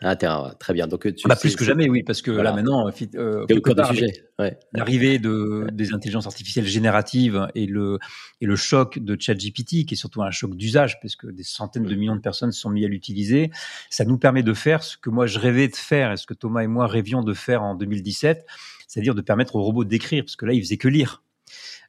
[0.00, 0.86] Ah, très bien.
[0.86, 4.24] Donc, tu, ah bah, plus que jamais, oui, parce que là maintenant, euh, au sujet.
[4.72, 7.98] L'arrivée de des intelligences artificielles génératives et le
[8.40, 11.94] et le choc de ChatGPT, qui est surtout un choc d'usage, puisque des centaines de
[11.94, 13.50] millions de personnes sont mis à l'utiliser,
[13.90, 16.34] ça nous permet de faire ce que moi je rêvais de faire et ce que
[16.34, 18.46] Thomas et moi rêvions de faire en 2017,
[18.86, 21.22] c'est-à-dire de permettre au robot d'écrire, parce que là, il faisait que lire.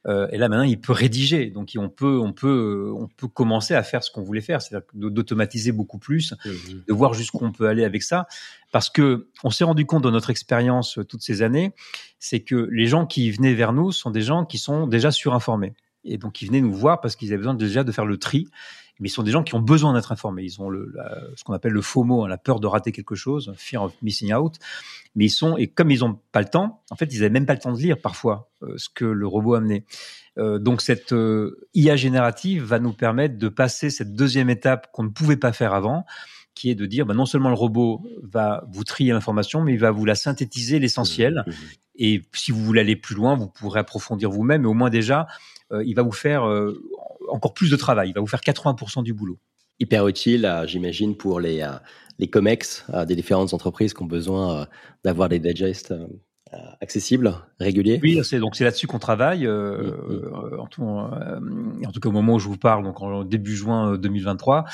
[0.07, 1.49] Euh, et là maintenant, il peut rédiger.
[1.49, 4.87] Donc on peut, on peut, on peut commencer à faire ce qu'on voulait faire, c'est-à-dire
[4.93, 6.49] d'automatiser beaucoup plus, mmh
[6.87, 8.27] de voir jusqu'où on peut aller avec ça,
[8.71, 11.73] parce que on s'est rendu compte dans notre expérience euh, toutes ces années,
[12.19, 15.73] c'est que les gens qui venaient vers nous sont des gens qui sont déjà surinformés.
[16.05, 18.47] Et donc, ils venaient nous voir parce qu'ils avaient besoin déjà de faire le tri
[18.99, 20.43] mais ils sont des gens qui ont besoin d'être informés.
[20.43, 20.93] Ils ont le,
[21.35, 24.33] ce qu'on appelle le FOMO, hein, la peur de rater quelque chose, fear of missing
[24.33, 24.55] out.
[25.15, 27.45] Mais ils sont, et comme ils n'ont pas le temps, en fait, ils n'avaient même
[27.45, 29.85] pas le temps de lire parfois euh, ce que le robot amenait.
[30.37, 35.03] Euh, donc cette euh, IA générative va nous permettre de passer cette deuxième étape qu'on
[35.03, 36.05] ne pouvait pas faire avant,
[36.53, 39.79] qui est de dire bah, non seulement le robot va vous trier l'information, mais il
[39.79, 41.43] va vous la synthétiser l'essentiel.
[41.45, 41.55] Mmh, mmh.
[42.01, 45.27] Et si vous voulez aller plus loin, vous pourrez approfondir vous-même, mais au moins déjà,
[45.83, 46.49] il va vous faire
[47.29, 48.09] encore plus de travail.
[48.09, 49.39] Il va vous faire 80% du boulot.
[49.79, 51.71] Hyper utile, euh, j'imagine, pour les, euh,
[52.17, 54.67] les COMEX euh, des différentes entreprises qui ont besoin
[55.03, 55.93] d'avoir des digests
[56.81, 57.99] accessibles, réguliers.
[58.01, 59.47] Oui, c'est donc c'est là-dessus qu'on travaille.
[59.47, 63.97] En, tout, en, tout, cas, au moment où je vous parle, donc en début juin
[63.97, 64.65] 2023,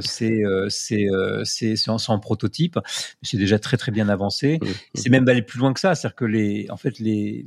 [0.00, 1.08] c'est c'est
[1.44, 2.78] c'est en, prototype.
[3.20, 4.60] C'est déjà très très bien avancé.
[4.62, 7.44] Mm, c'est même d'aller plus loin que ça, c'est-à-dire que les en fait les,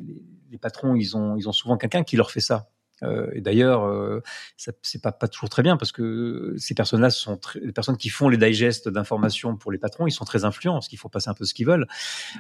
[0.51, 2.67] les patrons, ils ont, ils ont souvent quelqu'un qui leur fait ça.
[3.03, 4.21] Euh, et d'ailleurs, euh,
[4.57, 8.29] c'est pas, pas toujours très bien parce que ces personnes-là sont les personnes qui font
[8.29, 10.07] les digests d'informations pour les patrons.
[10.07, 11.87] Ils sont très influents parce qu'il faut passer un peu ce qu'ils veulent,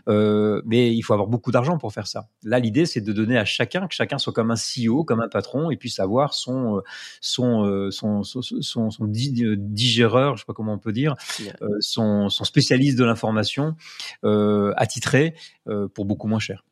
[0.07, 2.27] euh, mais il faut avoir beaucoup d'argent pour faire ça.
[2.43, 5.29] Là, l'idée, c'est de donner à chacun que chacun soit comme un CEO, comme un
[5.29, 6.81] patron, et puisse avoir son
[7.21, 11.15] son son son, son, son digéreur, je sais pas comment on peut dire,
[11.79, 13.75] son, son spécialiste de l'information
[14.23, 15.35] attitré
[15.93, 16.63] pour beaucoup moins cher.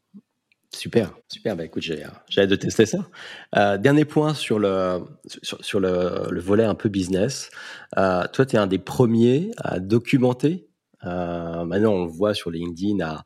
[0.76, 1.56] Super, super.
[1.56, 3.08] Bah, écoute, j'ai, hâte de tester ça.
[3.56, 5.02] Euh, dernier point sur le
[5.44, 7.52] sur, le, volet un peu business.
[7.98, 10.68] Euh, toi, tu es un des premiers à documenter.
[11.06, 13.24] Euh, maintenant, on le voit sur LinkedIn à,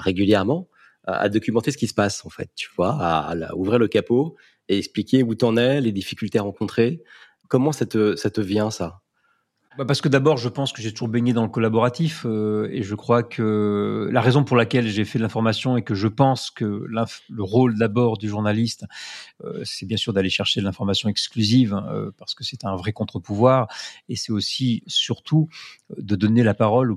[0.00, 0.68] régulièrement
[1.04, 2.50] à, documenter ce qui se passe en fait.
[2.56, 4.36] Tu vois, à, ouvrir le capot
[4.68, 7.02] et expliquer où t'en es, les difficultés rencontrées.
[7.48, 9.02] Comment ça te ça te vient ça?
[9.78, 12.82] Bah, parce que d'abord, je pense que j'ai toujours baigné dans le collaboratif euh, et
[12.82, 16.50] je crois que la raison pour laquelle j'ai fait de l'information et que je pense
[16.50, 18.86] que le rôle d'abord du journaliste,
[19.44, 22.92] euh, c'est bien sûr d'aller chercher de l'information exclusive euh, parce que c'est un vrai
[22.92, 23.68] contre-pouvoir
[24.08, 25.48] et c'est aussi surtout
[25.96, 26.96] de donner la parole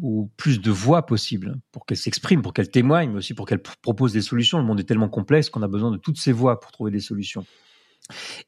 [0.00, 3.62] au plus de voix possible pour qu'elles s'expriment, pour qu'elles témoignent, mais aussi pour qu'elles
[3.62, 4.58] proposent des solutions.
[4.58, 7.00] Le monde est tellement complexe qu'on a besoin de toutes ces voix pour trouver des
[7.00, 7.44] solutions.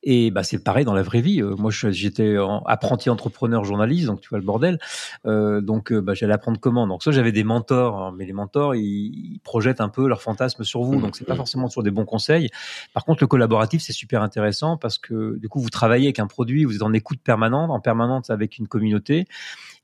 [0.02, 1.40] Et bah, c'est pareil dans la vraie vie.
[1.40, 2.36] Euh, moi, j'étais
[2.66, 4.78] apprenti entrepreneur journaliste, donc tu vois le bordel.
[5.26, 6.86] Euh, donc, euh, bah, j'allais apprendre comment.
[6.86, 10.64] Donc, soit j'avais des mentors, hein, mais les mentors, ils, projettent un peu leurs fantasmes
[10.64, 10.98] sur vous.
[10.98, 11.36] Mmh, donc, c'est pas mmh.
[11.36, 12.50] forcément toujours des bons conseils.
[12.92, 16.26] Par contre, le collaboratif, c'est super intéressant parce que du coup, vous travaillez avec un
[16.26, 19.26] produit, vous êtes en écoute permanente, en permanente avec une communauté.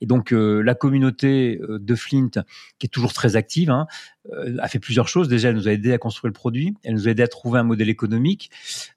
[0.01, 2.31] Et donc euh, la communauté de Flint,
[2.79, 3.87] qui est toujours très active, hein,
[4.59, 5.29] a fait plusieurs choses.
[5.29, 7.59] Déjà, elle nous a aidé à construire le produit, elle nous a aidé à trouver
[7.59, 8.51] un modèle économique.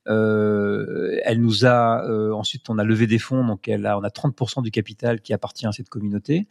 [0.06, 4.64] elle nous a ensuite, on a levé des fonds, donc elle a, on a 30%
[4.64, 6.48] du capital qui appartient à cette communauté.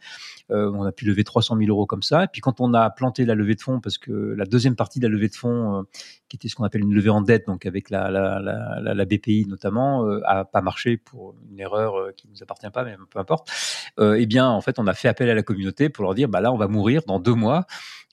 [0.49, 2.23] on a pu lever 300 000 euros comme ça.
[2.23, 4.99] Et puis quand on a planté la levée de fonds, parce que la deuxième partie
[4.99, 5.85] de la levée de fonds,
[6.27, 9.05] qui était ce qu'on appelle une levée en dette, donc avec la, la, la, la
[9.05, 13.51] BPI notamment, a pas marché pour une erreur qui nous appartient pas, mais peu importe.
[13.99, 16.41] eh bien en fait, on a fait appel à la communauté pour leur dire, bah
[16.41, 17.65] là, on va mourir dans deux mois.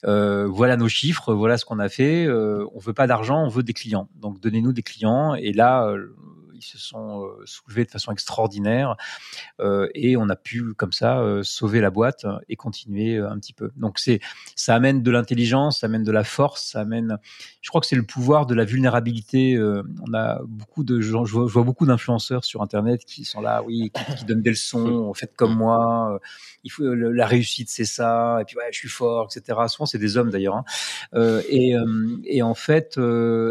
[0.07, 2.27] Euh, voilà nos chiffres, voilà ce qu'on a fait.
[2.27, 4.09] Euh, on veut pas d'argent, on veut des clients.
[4.17, 5.35] Donc donnez-nous des clients.
[5.35, 6.15] Et là, euh,
[6.61, 8.97] ils se sont euh, soulevés de façon extraordinaire
[9.61, 13.53] euh, et on a pu comme ça euh, sauver la boîte et continuer un petit
[13.53, 13.71] peu.
[13.77, 14.21] Donc c'est
[14.57, 17.19] ça amène de l'intelligence, ça amène de la force, ça amène.
[17.63, 19.59] Je crois que c'est le pouvoir de la vulnérabilité.
[19.59, 23.91] on a beaucoup de gens, je vois, beaucoup d'influenceurs sur Internet qui sont là, oui,
[24.19, 26.21] qui, donnent des leçons, faites comme moi.
[26.65, 28.39] il faut la réussite, c'est ça.
[28.41, 29.59] Et puis ouais, je suis fort, etc.
[29.69, 30.57] Souvent c'est des hommes d'ailleurs.
[30.57, 30.65] Hein.
[31.49, 31.75] et,
[32.25, 32.99] et en fait,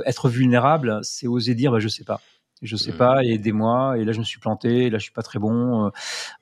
[0.06, 2.22] être vulnérable, c'est oser dire, bah, je sais pas
[2.62, 2.98] je sais mmh.
[2.98, 3.98] pas, aidez-moi.
[3.98, 4.86] Et là, je me suis planté.
[4.86, 5.90] Et là, je suis pas très bon, euh,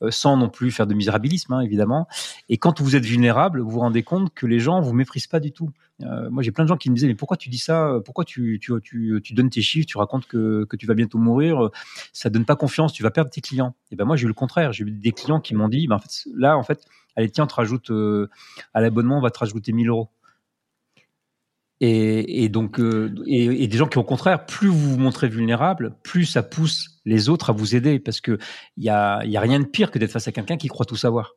[0.01, 2.07] euh, sans non plus faire de misérabilisme, hein, évidemment.
[2.49, 5.39] Et quand vous êtes vulnérable, vous vous rendez compte que les gens vous méprisent pas
[5.39, 5.69] du tout.
[6.03, 8.25] Euh, moi, j'ai plein de gens qui me disaient, mais pourquoi tu dis ça Pourquoi
[8.25, 11.69] tu, tu, tu, tu, donnes tes chiffres Tu racontes que, que tu vas bientôt mourir
[12.13, 12.93] Ça donne pas confiance.
[12.93, 13.75] Tu vas perdre tes clients.
[13.91, 14.73] Et ben moi, j'ai eu le contraire.
[14.73, 17.43] J'ai eu des clients qui m'ont dit, ben, en fait, là, en fait, allez, tiens,
[17.43, 17.91] on te rajoute
[18.73, 20.09] à l'abonnement, on va te rajouter 1000 euros.
[21.79, 26.25] Et, donc, euh, et, des gens qui, au contraire, plus vous vous montrez vulnérable, plus
[26.25, 28.39] ça pousse les autres à vous aider, parce que
[28.77, 30.85] il y a, y a rien de pire que d'être face à quelqu'un qui croit
[30.85, 31.33] tout savoir.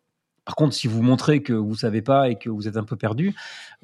[0.47, 2.97] Par contre, si vous montrez que vous savez pas et que vous êtes un peu
[2.97, 3.35] perdu,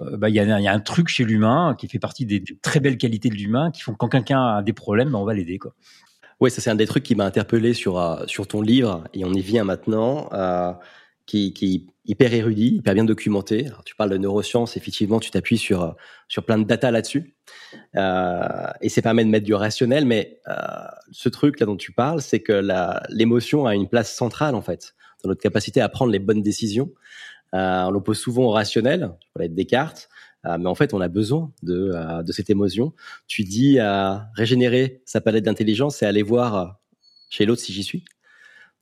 [0.01, 2.43] euh, bah, il y, a, y, a, un truc chez l'humain qui fait partie des,
[2.63, 5.25] très belles qualités de l'humain qui font que quand quelqu'un a des problèmes, bah, on
[5.25, 5.59] va l'aider.
[5.59, 5.75] Quoi.
[6.41, 9.25] Oui, ça c'est un des trucs qui m'a interpellé sur, euh, sur ton livre, et
[9.27, 10.31] on y vient maintenant,
[11.27, 13.67] qui, qui hyper érudit, hyper bien documenté.
[13.85, 15.91] Tu parles de neurosciences, effectivement, tu t'appuies sur, euh,
[16.29, 17.35] sur plein de data là-dessus,
[17.97, 20.55] euh, et ça permet de mettre du rationnel, mais euh,
[21.11, 22.63] ce truc là dont tu parles, c'est que
[23.11, 26.91] l'émotion a une place centrale, en fait, dans notre capacité à prendre les bonnes décisions.
[27.55, 30.09] Euh, on l'oppose souvent au rationnel, tu parlais de Descartes,
[30.47, 32.93] euh, mais en fait, on a besoin de, euh, de cette émotion.
[33.27, 33.79] Tu dis
[34.35, 36.79] régénérer sa palette d'intelligence et aller voir
[37.31, 38.05] chez l'autre si j'y suis.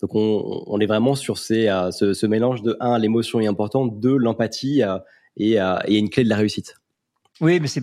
[0.00, 4.16] Donc, on, est vraiment sur ces, ce, ce, mélange de un, l'émotion est importante, deux,
[4.16, 4.82] l'empathie
[5.36, 6.74] et, et une clé de la réussite.
[7.40, 7.80] Oui, mais c'est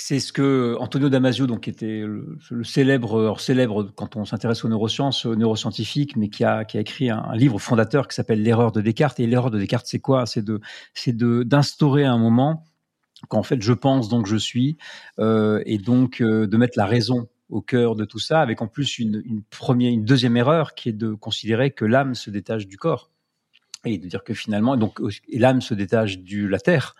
[0.00, 4.68] c'est ce que Antonio Damasio, donc qui était le, célèbre, célèbre quand on s'intéresse aux
[4.68, 8.72] neurosciences, aux neuroscientifiques, mais qui a, qui a écrit un, livre fondateur qui s'appelle L'erreur
[8.72, 9.20] de Descartes.
[9.20, 10.26] Et l'erreur de Descartes, c'est quoi?
[10.26, 10.60] C'est de,
[10.94, 12.64] c'est de d'instaurer un moment
[13.28, 14.78] qu'en fait je pense donc je suis,
[15.18, 18.68] euh, et donc euh, de mettre la raison au cœur de tout ça, avec en
[18.68, 22.76] plus une, première, une deuxième erreur qui est de considérer que l'âme se détache du
[22.76, 23.10] corps
[23.84, 25.00] et de dire que finalement, donc
[25.32, 26.94] l'âme se détache de la terre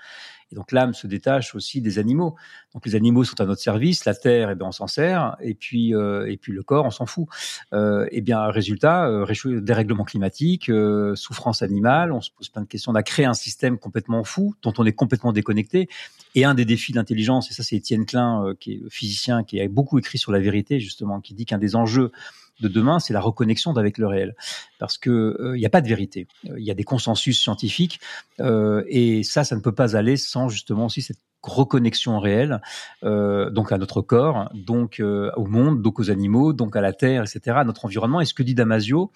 [0.50, 2.36] et donc l'âme se détache aussi des animaux.
[2.74, 5.54] Donc les animaux sont à notre service, la terre, eh bien on s'en sert, et
[5.54, 7.26] puis euh, et puis le corps, on s'en fout.
[7.72, 12.66] Euh, eh bien résultat, euh, dérèglement climatique, euh, souffrance animale, on se pose plein de
[12.66, 12.92] questions.
[12.92, 15.88] On a créé un système complètement fou, dont on est complètement déconnecté.
[16.34, 19.60] Et un des défis d'intelligence, et ça c'est Étienne Klein, euh, qui est physicien, qui
[19.60, 22.12] a beaucoup écrit sur la vérité justement, qui dit qu'un des enjeux
[22.60, 24.36] de demain, c'est la reconnexion avec le réel,
[24.78, 26.26] parce que il euh, n'y a pas de vérité.
[26.44, 28.00] Il y a des consensus scientifiques,
[28.38, 32.60] euh, et ça, ça ne peut pas aller sans justement aussi cette reconnexion réelle,
[33.02, 36.92] euh, donc à notre corps, donc euh, au monde, donc aux animaux, donc à la
[36.92, 38.20] terre, etc., à notre environnement.
[38.20, 39.10] Et ce que dit Damasio,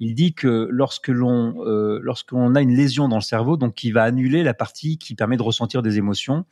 [0.00, 3.92] il dit que lorsque l'on euh, lorsqu'on a une lésion dans le cerveau, donc qui
[3.92, 6.44] va annuler la partie qui permet de ressentir des émotions,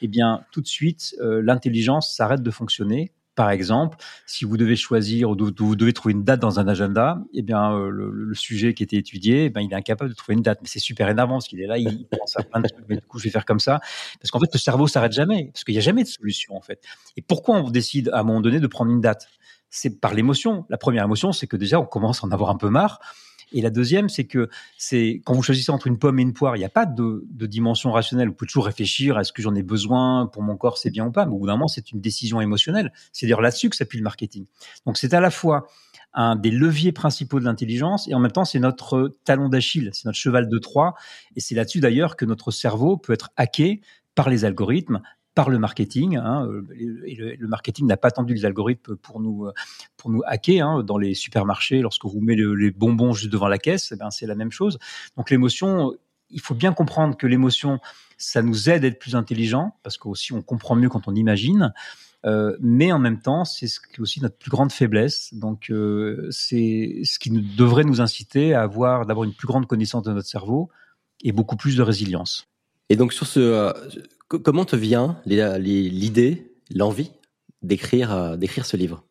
[0.00, 3.96] eh bien tout de suite euh, l'intelligence s'arrête de fonctionner par exemple,
[4.26, 7.74] si vous devez choisir ou vous devez trouver une date dans un agenda, eh bien
[7.74, 10.58] euh, le, sujet qui était étudié, eh il est incapable de trouver une date.
[10.60, 12.84] Mais c'est super énervant parce qu'il est là, il pense à plein de trucs.
[12.88, 13.80] Mais du coup, je vais faire comme ça
[14.20, 16.60] parce qu'en fait, le cerveau s'arrête jamais parce qu'il n'y a jamais de solution en
[16.60, 16.82] fait.
[17.16, 19.28] Et pourquoi on décide à un moment donné de prendre une date?
[19.72, 20.66] C'est par l'émotion.
[20.68, 23.00] La première émotion, c'est que déjà on commence à en avoir un peu marre.
[23.54, 26.56] Et la deuxième, c'est que c'est quand vous choisissez entre une pomme et une poire,
[26.56, 28.28] il n'y a pas de, dimension rationnelle.
[28.28, 31.10] Vous pouvez toujours réfléchir est-ce que j'en ai besoin pour mon corps, c'est bien ou
[31.10, 31.26] pas.
[31.26, 32.92] Mais au bout d'un moment, c'est une décision émotionnelle.
[33.12, 34.46] C'est dire là-dessus que s'appuie le marketing.
[34.86, 35.66] Donc c'est à la fois
[36.14, 40.04] un des leviers principaux de l'intelligence et en même temps c'est notre talon d'Achille, c'est
[40.04, 40.94] notre cheval de Troie.
[41.36, 43.80] Et c'est là-dessus d'ailleurs que notre cerveau peut être hacké
[44.14, 45.00] par les algorithmes,
[45.34, 46.16] par le marketing.
[46.16, 46.48] Hein,
[47.06, 49.48] et le, marketing n'a pas attendu les algorithmes pour nous
[49.96, 51.80] pour nous hacker hein, dans les supermarchés.
[51.80, 54.78] Lorsque vous mettez les bonbons juste devant la caisse, eh ben c'est la même chose.
[55.16, 55.94] Donc l'émotion,
[56.30, 57.78] il faut bien comprendre que l'émotion,
[58.18, 61.72] ça nous aide à être plus intelligent parce qu'aussi on comprend mieux quand on imagine.
[62.24, 63.68] Euh, mais en même temps, c'est
[63.98, 65.34] aussi notre plus grande faiblesse.
[65.34, 70.04] Donc, euh, c'est ce qui devrait nous inciter à avoir d'avoir une plus grande connaissance
[70.04, 70.70] de notre cerveau
[71.22, 72.46] et beaucoup plus de résilience.
[72.92, 73.72] Et donc, sur ce, euh,
[74.28, 77.10] comment te vient l'idée, l'envie
[77.62, 79.02] d'écrire euh, d'écrire ce livre?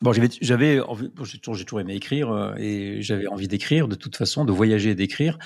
[0.00, 0.80] Bon, j'avais, j'avais
[1.22, 4.94] j'ai toujours, aimé écrire euh, et j'avais envie d'écrire de toute façon, de voyager et
[4.96, 5.38] d'écrire.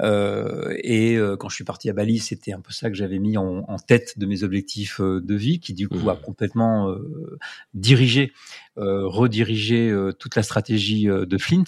[0.00, 3.36] Euh, et quand je suis parti à Bali, c'était un peu ça que j'avais mis
[3.36, 6.08] en, en, tête de mes objectifs de vie, qui du coup mmh.
[6.08, 7.38] a complètement euh,
[7.74, 8.32] dirigé,
[8.76, 11.64] redirigé toute la stratégie de Flint.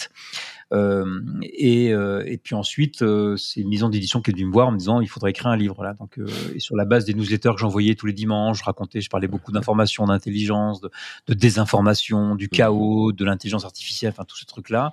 [0.73, 4.53] Euh, et, euh, et, puis ensuite, euh, c'est une maison d'édition qui est venue me
[4.53, 5.95] voir en me disant il faudrait écrire un livre là.
[5.95, 6.19] Donc,
[6.55, 9.29] et sur la base des newsletters que j'envoyais tous les dimanches, je racontais, je parlais
[9.29, 10.91] beaucoup d'information, d'intelligence, de,
[11.35, 14.93] désinformation, du chaos, de l'intelligence artificielle, enfin tous ces trucs là.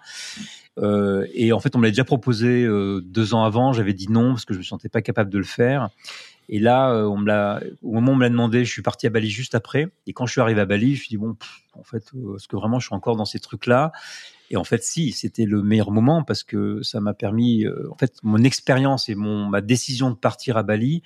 [0.80, 3.74] Euh, et en fait, on me l'a déjà proposé euh, deux ans avant.
[3.74, 5.90] J'avais dit non parce que je me sentais pas capable de le faire.
[6.52, 6.94] Et là,
[7.26, 9.88] l'a, au moment où on me l'a demandé, je suis parti à Bali juste après.
[10.06, 11.36] Et quand je suis arrivé à Bali, je me suis dit bon,
[11.74, 13.94] en fait, est-ce que vraiment je suis encore dans ces trucs-là?
[14.52, 17.96] Et en fait, si, c'était le meilleur moment parce que ça m'a permis, euh, en
[17.96, 21.04] fait, mon expérience et mon, ma décision de partir à Bali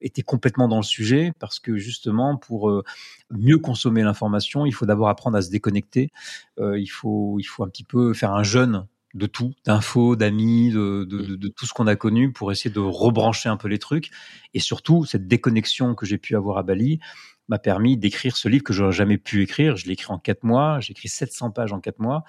[0.00, 2.82] était complètement dans le sujet parce que justement, pour euh,
[3.30, 6.10] mieux consommer l'information, il faut d'abord apprendre à se déconnecter.
[6.58, 10.70] Euh, il faut, il faut un petit peu faire un jeûne de tout, d'infos, d'amis,
[10.70, 13.68] de, de, de, de, tout ce qu'on a connu pour essayer de rebrancher un peu
[13.68, 14.10] les trucs.
[14.54, 17.00] Et surtout, cette déconnexion que j'ai pu avoir à Bali,
[17.48, 19.76] m'a permis d'écrire ce livre que j'aurais jamais pu écrire.
[19.76, 20.80] Je l'ai écrit en quatre mois.
[20.80, 22.24] J'ai écrit 700 pages en quatre mois.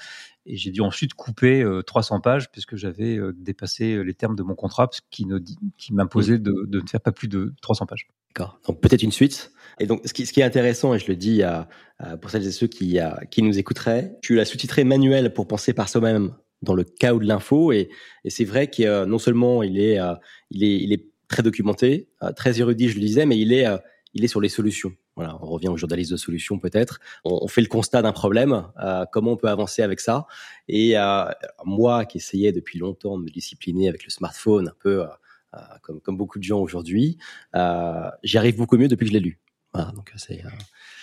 [0.46, 4.36] Et j'ai dû ensuite couper euh, 300 pages puisque j'avais euh, dépassé euh, les termes
[4.36, 5.40] de mon contrat qui, ne,
[5.78, 6.44] qui m'imposait mmh.
[6.44, 8.08] de, de, ne faire pas plus de 300 pages.
[8.34, 8.60] D'accord.
[8.66, 9.52] Donc peut-être une suite.
[9.80, 11.68] Et donc ce qui, ce qui, est intéressant, et je le dis à,
[11.98, 15.48] à pour celles et ceux qui, à, qui nous écouteraient, tu l'as sous-titré Manuel pour
[15.48, 17.72] penser par soi-même dans le chaos de l'info.
[17.72, 17.90] Et,
[18.24, 20.14] et c'est vrai que euh, non seulement il est, euh,
[20.52, 23.66] il est, il est très documenté, euh, très érudit, je le disais, mais il est,
[24.14, 24.92] il est sur les solutions.
[25.16, 27.00] Voilà, on revient au journaliste de solutions peut-être.
[27.26, 28.66] On, on, fait le constat d'un problème,
[29.12, 30.28] comment on peut avancer avec ça?
[30.70, 30.96] Et
[31.66, 35.04] moi, qui essayais depuis longtemps de me discipliner avec le smartphone, un peu
[35.82, 37.18] comme, comme beaucoup de gens aujourd'hui,
[38.24, 39.40] j'y arrive beaucoup mieux depuis que je l'ai lu.
[39.74, 40.42] Voilà, donc c'est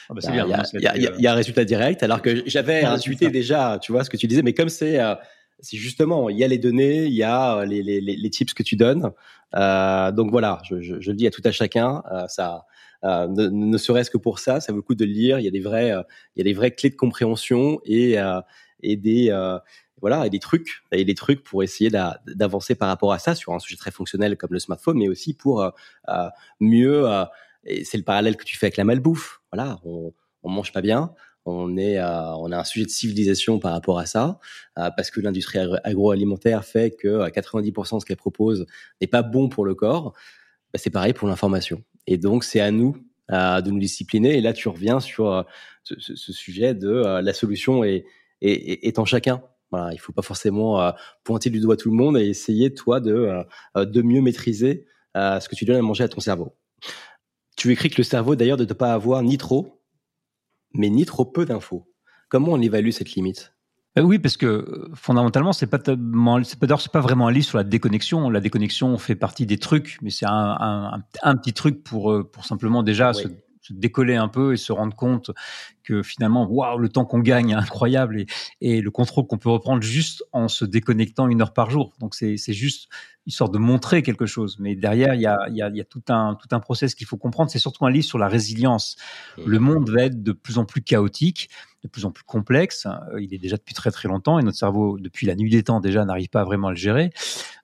[0.09, 3.78] ah bah, il y, a, y, a un résultat direct, alors que j'avais intuité déjà,
[3.82, 5.14] tu vois, ce que tu disais, mais comme c'est euh,
[5.61, 8.76] c'est justement, il y a les données, il y a euh, les, tips que tu
[8.76, 9.11] donnes.
[9.54, 12.66] Euh, donc voilà, je, je, je, le dis à tout à chacun, euh, ça,
[13.04, 15.38] euh, ne, ne serait-ce que pour ça, ça vaut le coup de le lire.
[15.38, 18.16] Il y a des vrais, il y a des vraies clés de compréhension et
[18.82, 19.30] et des
[20.02, 21.90] voilà, et des trucs, et des trucs pour essayer
[22.26, 25.32] d'avancer par rapport à ça sur un sujet très fonctionnel comme le smartphone, mais aussi
[25.34, 25.72] pour
[26.61, 27.07] mieux
[27.68, 29.40] et c'est le parallèle que tu fais avec la malbouffe.
[29.52, 31.12] Voilà, on, on mange pas bien.
[31.47, 34.40] On est, euh, on a un sujet de civilisation par rapport à ça,
[34.78, 38.66] euh, parce que l'industrie agroalimentaire fait que 90% euh, de ce qu'elle propose
[39.01, 40.12] n'est pas bon pour le corps.
[40.72, 41.82] Bah, c'est pareil pour l'information.
[42.09, 42.97] Et donc, c'est à nous
[43.28, 44.38] de nous discipliner.
[44.38, 45.44] Et là, tu reviens sur
[45.82, 46.88] ce, ce, sujet de
[47.20, 48.05] la solution est,
[48.40, 49.42] est, est, en chacun.
[49.72, 50.92] Voilà, il faut pas forcément
[51.24, 53.44] pointer du doigt tout le monde et essayer toi de
[53.74, 54.86] de mieux maîtriser
[55.16, 56.55] ce que tu donnes à manger à ton cerveau.
[57.57, 59.75] Tu écris que le cerveau, d'ailleurs, de ne pas avoir ni trop,
[60.74, 61.88] mais ni trop peu d'infos.
[62.28, 63.52] Comment on évalue cette limite?
[63.98, 67.58] Euh, oui, parce que fondamentalement, c'est pas c'est pas, c'est pas vraiment un livre sur
[67.58, 68.28] la déconnexion.
[68.28, 71.02] La déconnexion fait partie des trucs, mais c'est un,
[71.36, 73.28] petit truc pour euh, pour simplement déjà se
[73.72, 75.30] décoller un peu et se rendre compte
[75.82, 78.26] que finalement, waouh, le temps qu'on gagne est incroyable et,
[78.60, 81.92] et le contrôle qu'on peut reprendre juste en se déconnectant une heure par jour.
[82.00, 82.88] Donc c'est juste
[83.26, 84.56] histoire de montrer quelque chose.
[84.60, 87.06] Mais derrière, il y a, y, a, y a, tout un tout un process qu'il
[87.06, 87.50] faut comprendre.
[87.50, 88.96] C'est surtout un livre sur la résilience.
[89.36, 89.42] Mmh.
[89.46, 91.50] Le monde va être de plus en plus chaotique,
[91.82, 92.86] de plus en plus complexe.
[92.86, 95.64] Euh, il est déjà depuis très très longtemps et notre cerveau, depuis la nuit des
[95.64, 97.10] temps déjà, n'arrive pas à vraiment le gérer.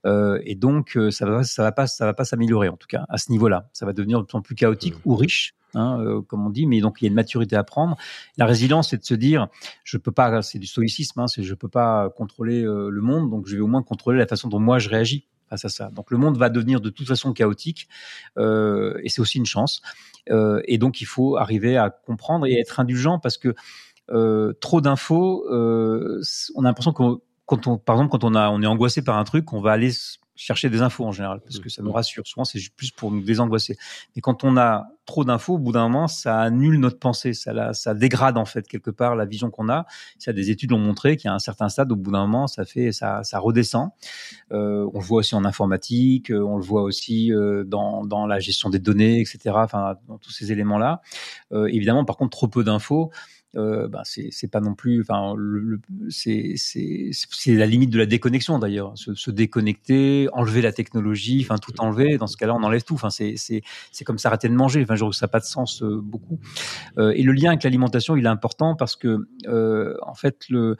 [0.05, 2.89] Euh, et donc euh, ça va ça va pas ça va pas s'améliorer en tout
[2.89, 3.69] cas à ce niveau-là.
[3.73, 5.03] Ça va devenir de plus en plus chaotique mmh.
[5.11, 7.65] ou riche Hein, euh, comme on dit, mais donc il y a une maturité à
[7.65, 7.97] prendre.
[8.37, 9.49] La résilience, c'est de se dire,
[9.85, 13.31] je peux pas, c'est du stoïcisme, hein, c'est je peux pas contrôler euh, le monde,
[13.31, 15.91] donc je vais au moins contrôler la façon dont moi je réagis face à ça.
[15.91, 17.89] Donc le monde va devenir de toute façon chaotique,
[18.39, 19.83] euh, et c'est aussi une chance.
[20.29, 23.55] et donc il faut arriver à comprendre et être indulgent parce que
[24.61, 27.03] trop d'infos, on a l'impression que
[27.47, 29.73] quand on, par exemple, quand on a, on est angoissé par un truc, on va
[29.73, 29.91] aller
[30.35, 31.95] chercher des infos en général parce que ça nous mmh.
[31.95, 32.27] rassure.
[32.27, 33.77] Souvent, c'est plus pour nous désangoisser.
[34.17, 37.53] Mais quand on a trop d'infos, au bout d'un moment, ça annule notre pensée, ça,
[37.53, 39.87] la, ça dégrade en fait quelque part la vision qu'on a.
[40.19, 42.47] Ça, des études l'ont montré qu'il y a un certain stade, au bout d'un moment,
[42.47, 43.91] ça fait, ça, ça redescend.
[44.53, 48.27] Euh, on le voit aussi en informatique, euh, on le voit aussi euh, dans, dans
[48.27, 49.55] la gestion des données, etc.
[49.55, 51.03] Enfin, dans tous ces éléments-là.
[51.53, 53.11] Euh, évidemment, par contre, trop peu d'infos
[53.55, 55.35] euh, bah c'est pas non plus, enfin,
[56.09, 56.57] c'est
[57.49, 58.93] la limite de la déconnexion d'ailleurs.
[58.97, 62.17] Se, se, déconnecter, enlever la technologie, enfin tout enlever.
[62.17, 62.95] Dans ce cas-là, on enlève tout.
[62.95, 64.83] Enfin, c'est comme s'arrêter de manger.
[64.83, 66.39] Enfin, je trouve ça n'a pas de sens euh, beaucoup.
[66.97, 69.27] Euh, et le lien avec l'alimentation, il est important parce que
[70.03, 70.77] en fait, le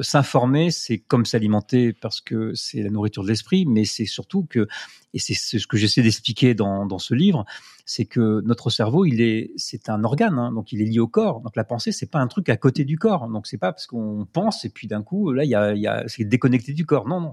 [0.00, 4.66] s'informer, c'est comme s'alimenter parce que c'est la nourriture de l'esprit, mais c'est surtout que
[5.14, 7.44] et c'est ce que j'essaie d'expliquer dans, ce livre,
[7.86, 11.06] c'est que notre cerveau, il est, c'est un organe, hein, donc il est lié au
[11.06, 11.40] corps.
[11.40, 13.28] Donc la pensée, c'est pas un truc à côté du corps.
[13.28, 15.86] Donc c'est pas parce qu'on pense et puis d'un coup là, il y a, y
[15.86, 17.06] a c'est déconnecté du corps.
[17.06, 17.32] Non, non,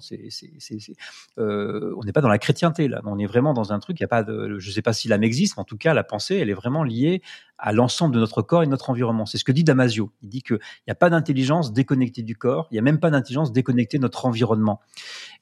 [1.39, 3.01] euh, on n'est pas dans la chrétienté là.
[3.05, 3.99] On est vraiment dans un truc.
[3.99, 5.95] Il y a pas de, je sais pas si l'âme existe, mais en tout cas,
[5.95, 7.23] la pensée, elle est vraiment liée
[7.61, 9.25] à l'ensemble de notre corps et de notre environnement.
[9.25, 10.11] C'est ce que dit Damasio.
[10.23, 13.11] Il dit qu'il n'y a pas d'intelligence déconnectée du corps, il n'y a même pas
[13.11, 14.81] d'intelligence déconnectée de notre environnement.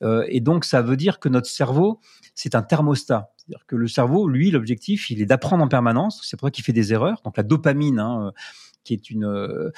[0.01, 1.99] Euh, et donc, ça veut dire que notre cerveau,
[2.35, 3.31] c'est un thermostat.
[3.37, 6.21] C'est-à-dire que le cerveau, lui, l'objectif, il est d'apprendre en permanence.
[6.23, 7.21] C'est pour ça qu'il fait des erreurs.
[7.23, 8.31] Donc, la dopamine, hein, euh,
[8.83, 9.71] qui est une euh,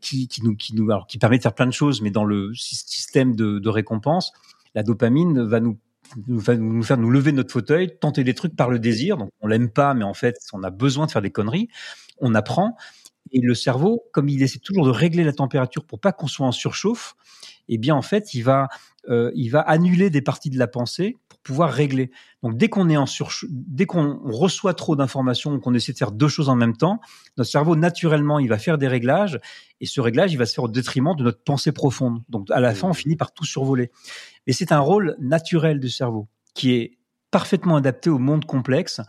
[0.00, 2.52] qui, nous qui nous alors, qui permet de faire plein de choses, mais dans le
[2.54, 4.32] système de, récompense,
[4.74, 5.78] la dopamine va nous
[6.26, 6.40] nous
[6.82, 9.16] faire nous lever de notre fauteuil, tenter des trucs par le désir.
[9.16, 11.68] Donc on l'aime pas, mais en fait on a besoin de faire des conneries.
[12.18, 12.76] On apprend
[13.30, 16.46] et le cerveau, comme il essaie toujours de régler la température pour pas qu'on soit
[16.46, 17.14] en surchauffe,
[17.68, 18.68] eh bien en fait il va
[19.08, 22.10] euh, il va annuler des parties de la pensée pour pouvoir régler.
[22.42, 23.06] Donc dès qu'on est en
[23.48, 27.00] dès qu'on reçoit trop d'informations, qu'on essaie de faire deux choses en même temps,
[27.36, 29.40] notre cerveau naturellement il va faire des réglages
[29.80, 32.22] et ce réglage il va se faire au détriment de notre pensée profonde.
[32.28, 33.90] Donc à la fin on finit par tout survoler.
[34.46, 36.98] Et c'est un rôle naturel du cerveau qui est
[37.30, 39.00] parfaitement adapté au monde complexe.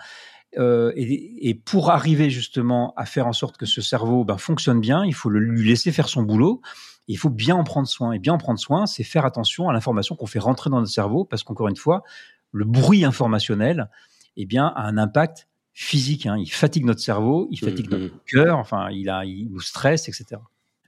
[0.57, 4.79] Euh, et, et, pour arriver justement à faire en sorte que ce cerveau ben, fonctionne
[4.79, 6.61] bien, il faut le, lui laisser faire son boulot.
[7.07, 8.11] il faut bien en prendre soin.
[8.13, 10.91] Et bien en prendre soin, c'est faire attention à l'information qu'on fait rentrer dans notre
[10.91, 12.03] cerveau, parce qu'encore une fois,
[12.51, 13.89] le bruit informationnel,
[14.37, 16.27] eh bien, a un impact physique.
[16.27, 16.37] Hein.
[16.37, 20.07] Il fatigue notre cerveau, il fatigue mmh, notre cœur, enfin, il, a, il nous stresse,
[20.07, 20.39] etc.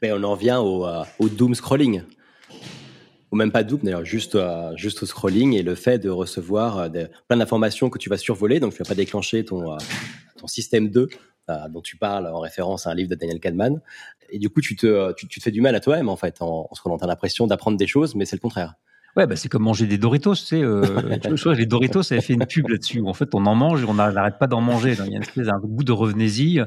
[0.02, 2.04] Mais on en vient au, euh, au doom scrolling
[3.36, 4.38] ou même pas double d'ailleurs, juste
[4.76, 6.90] juste au scrolling et le fait de recevoir
[7.28, 9.78] plein d'informations que tu vas survoler, donc tu vas pas déclencher ton
[10.38, 11.10] ton système 2
[11.70, 13.82] dont tu parles en référence à un livre de Daniel Kahneman.
[14.30, 16.68] Et du coup, tu te, tu, te fais du mal à toi-même, en fait, en,
[16.70, 16.98] en scrollant.
[16.98, 18.74] Tu as l'impression d'apprendre des choses, mais c'est le contraire.
[19.16, 20.62] Ouais, bah c'est comme manger des Doritos, tu sais.
[20.62, 20.84] Euh,
[21.58, 23.02] les Doritos, ça avait fait une pub là-dessus.
[23.06, 24.92] En fait, on en mange et on n'arrête pas d'en manger.
[24.92, 26.62] Il y a une espèce un goût de revenez-y.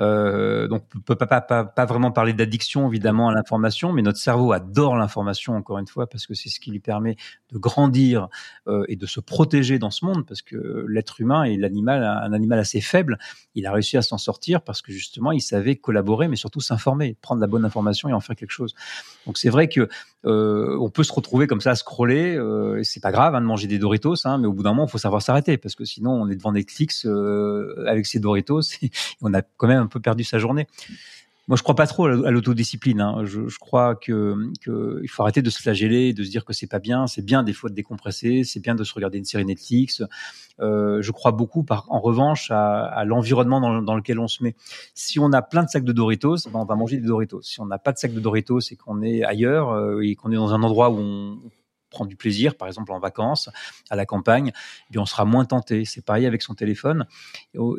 [0.00, 4.02] Euh, donc, on peut pas, pas, pas, pas vraiment parler d'addiction, évidemment, à l'information, mais
[4.02, 7.14] notre cerveau adore l'information, encore une fois, parce que c'est ce qui lui permet
[7.52, 8.28] de grandir
[8.66, 12.32] euh, et de se protéger dans ce monde, parce que l'être humain est l'animal, un
[12.32, 13.18] animal assez faible.
[13.54, 17.16] Il a réussi à s'en sortir parce que justement, il savait collaborer, mais surtout s'informer,
[17.22, 18.74] prendre la bonne information et en faire quelque chose.
[19.26, 19.88] Donc, c'est vrai que
[20.26, 22.36] euh, on peut se retrouver comme ça à scroller.
[22.36, 24.86] Euh, c'est pas grave hein, de manger des Doritos, hein, mais au bout d'un moment,
[24.86, 28.62] il faut savoir s'arrêter parce que sinon, on est devant Netflix euh, avec ses Doritos
[28.82, 30.66] et on a quand même un peu perdu sa journée.
[31.46, 33.00] Moi, je crois pas trop à l'autodiscipline.
[33.00, 33.24] Hein.
[33.24, 36.54] Je, je, crois que, que, il faut arrêter de se flageller, de se dire que
[36.54, 37.06] c'est pas bien.
[37.06, 40.02] C'est bien des fois de décompresser, c'est bien de se regarder une série Netflix.
[40.60, 44.42] Euh, je crois beaucoup, par, en revanche, à, à l'environnement dans, dans, lequel on se
[44.42, 44.54] met.
[44.94, 47.42] Si on a plein de sacs de Doritos, ben on va manger des Doritos.
[47.42, 50.32] Si on n'a pas de sacs de Doritos et qu'on est ailleurs euh, et qu'on
[50.32, 51.38] est dans un endroit où on
[51.94, 53.48] prendre du plaisir, par exemple en vacances,
[53.88, 55.84] à la campagne, eh bien on sera moins tenté.
[55.84, 57.06] C'est pareil avec son téléphone.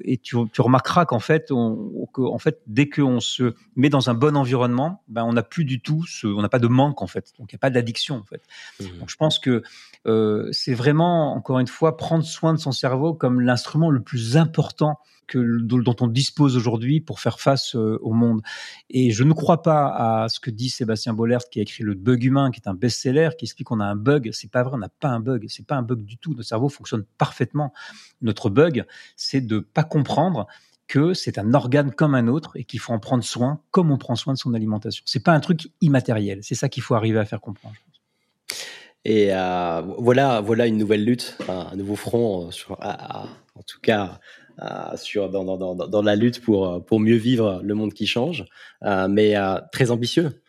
[0.04, 4.36] Et tu, remarqueras qu'en fait, on, en fait, dès qu'on se met dans un bon
[4.36, 7.34] environnement, ben on n'a plus du tout, ce, on n'a pas de manque en fait.
[7.38, 8.42] Donc il n'y a pas d'addiction en fait.
[8.80, 9.00] Mmh.
[9.00, 9.64] Donc je pense que
[10.08, 14.38] euh, c'est vraiment, encore une fois, prendre soin de son cerveau comme l'instrument le plus
[14.38, 18.42] important que, dont on dispose aujourd'hui pour faire face euh, au monde.
[18.90, 21.94] Et je ne crois pas à ce que dit Sébastien Bollert, qui a écrit Le
[21.94, 24.30] Bug Humain, qui est un best-seller, qui explique qu'on a un bug.
[24.32, 25.46] C'est pas vrai, on n'a pas un bug.
[25.50, 26.32] C'est pas un bug du tout.
[26.32, 27.74] Notre cerveau fonctionne parfaitement.
[28.22, 30.48] Notre bug, c'est de pas comprendre
[30.88, 33.98] que c'est un organe comme un autre et qu'il faut en prendre soin comme on
[33.98, 35.04] prend soin de son alimentation.
[35.06, 36.40] C'est pas un truc immatériel.
[36.44, 37.76] C'est ça qu'il faut arriver à faire comprendre.
[39.04, 44.20] Et euh, voilà, voilà une nouvelle lutte, un nouveau front, euh, en tout cas
[44.96, 48.46] sur dans, dans, dans, la lutte pour pour mieux vivre le monde qui change,
[48.84, 50.42] euh, mais euh, très ambitieux.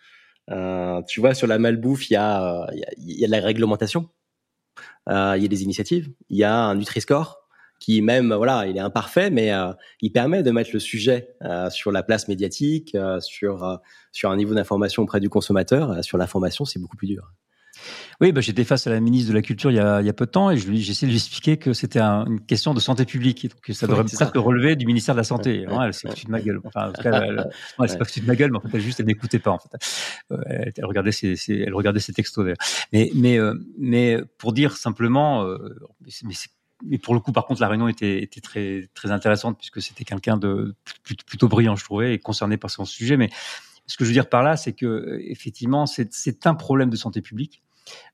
[1.09, 4.09] tu vois, sur la malbouffe, il y a il y a de la réglementation,
[5.09, 7.38] il y a des initiatives, il y a un Nutri-Score
[7.78, 9.52] qui même voilà, il est imparfait, mais
[10.00, 11.36] il permet de mettre le sujet
[11.70, 13.80] sur la place médiatique, sur
[14.12, 16.04] sur un niveau d'information auprès du consommateur.
[16.04, 17.32] sur l'information, c'est beaucoup plus dur.
[18.20, 20.09] Oui, bah, j'étais face à la ministre de la Culture il y a, il y
[20.09, 22.41] a peu de temps et je lui, j'ai essayé de lui expliquer que c'était une
[22.41, 25.66] question de santé publique, que ça devrait presque relever du ministère de la Santé.
[25.68, 26.61] elle s'est foutue de ma gueule.
[26.64, 28.70] Enfin, en tout cas, elle, elle s'est pas foutue de ma gueule, mais en fait,
[28.74, 29.51] elle juste, elle n'écoutait pas.
[29.51, 29.68] En fait,
[30.32, 32.59] euh, elle, elle, regardait ses, ses, elle regardait ses textos d'ailleurs.
[32.93, 36.51] Mais, mais, euh, mais pour dire simplement, euh, mais c'est
[36.84, 40.05] mais pour le coup, par contre, la réunion était, était très, très intéressante puisque c'était
[40.05, 40.74] quelqu'un de
[41.26, 43.16] plutôt brillant, je trouvais, et concerné par son sujet.
[43.16, 43.30] Mais
[43.87, 47.22] ce que je veux dire par là, c'est que effectivement, c'est un problème de santé
[47.22, 47.62] publique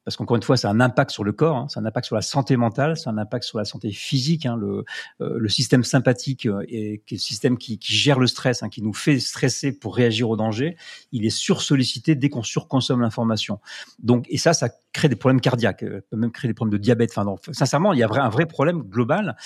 [0.05, 2.17] parce qu'encore une fois, c'est un impact sur le corps, hein, c'est un impact sur
[2.17, 4.47] la santé mentale, c'est un impact sur la santé physique.
[4.47, 4.85] Hein, le,
[5.21, 8.83] euh, le, système sympathique, euh, qui est le système qui, gère le stress, hein, qui
[8.83, 10.77] nous fait stresser pour réagir au danger,
[11.13, 13.61] il est sursollicité dès qu'on surconsomme l'information.
[14.01, 16.83] Donc, et ça, ça crée des problèmes cardiaques, euh, peut même créer des problèmes de
[16.83, 17.17] diabète.
[17.17, 19.37] Enfin, sincèrement, il y a un vrai problème global.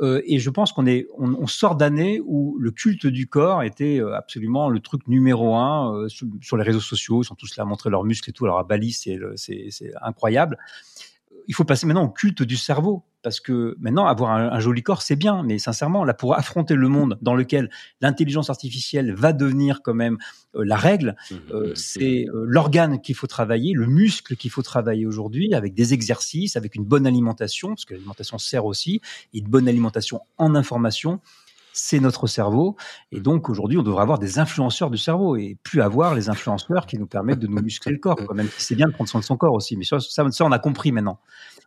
[0.00, 4.00] Euh, et je pense qu'on est, on, sort d'années où le culte du corps était
[4.00, 7.22] euh, absolument le truc numéro un euh, sur, les réseaux sociaux.
[7.22, 8.46] Ils sont tous là à montrer leurs muscles et tout.
[8.46, 9.18] Alors à Bali, c'est
[10.00, 10.56] incroyable
[11.50, 13.02] il faut passer maintenant au culte du cerveau.
[13.22, 16.88] Parce que maintenant, avoir un, joli corps, c'est bien, mais sincèrement, là, pour affronter le
[16.88, 20.16] monde dans lequel l'intelligence artificielle va devenir quand même
[20.56, 22.36] euh, la règle, mmh, euh, mmh, c'est mmh.
[22.36, 26.74] Euh, l'organe qu'il faut travailler, le muscle qu'il faut travailler aujourd'hui, avec des exercices, avec
[26.74, 29.00] une bonne alimentation, parce que l'alimentation sert aussi,
[29.34, 31.20] et une bonne alimentation en information
[31.72, 32.76] c'est notre cerveau.
[33.12, 36.86] Et donc, aujourd'hui, on devrait avoir des influenceurs du cerveau et plus avoir les influenceurs
[36.86, 38.16] qui nous permettent de nous muscler le corps.
[38.16, 39.76] Quand même c'est bien de prendre soin de son corps aussi.
[39.76, 41.20] Mais ça, ça, on a compris maintenant.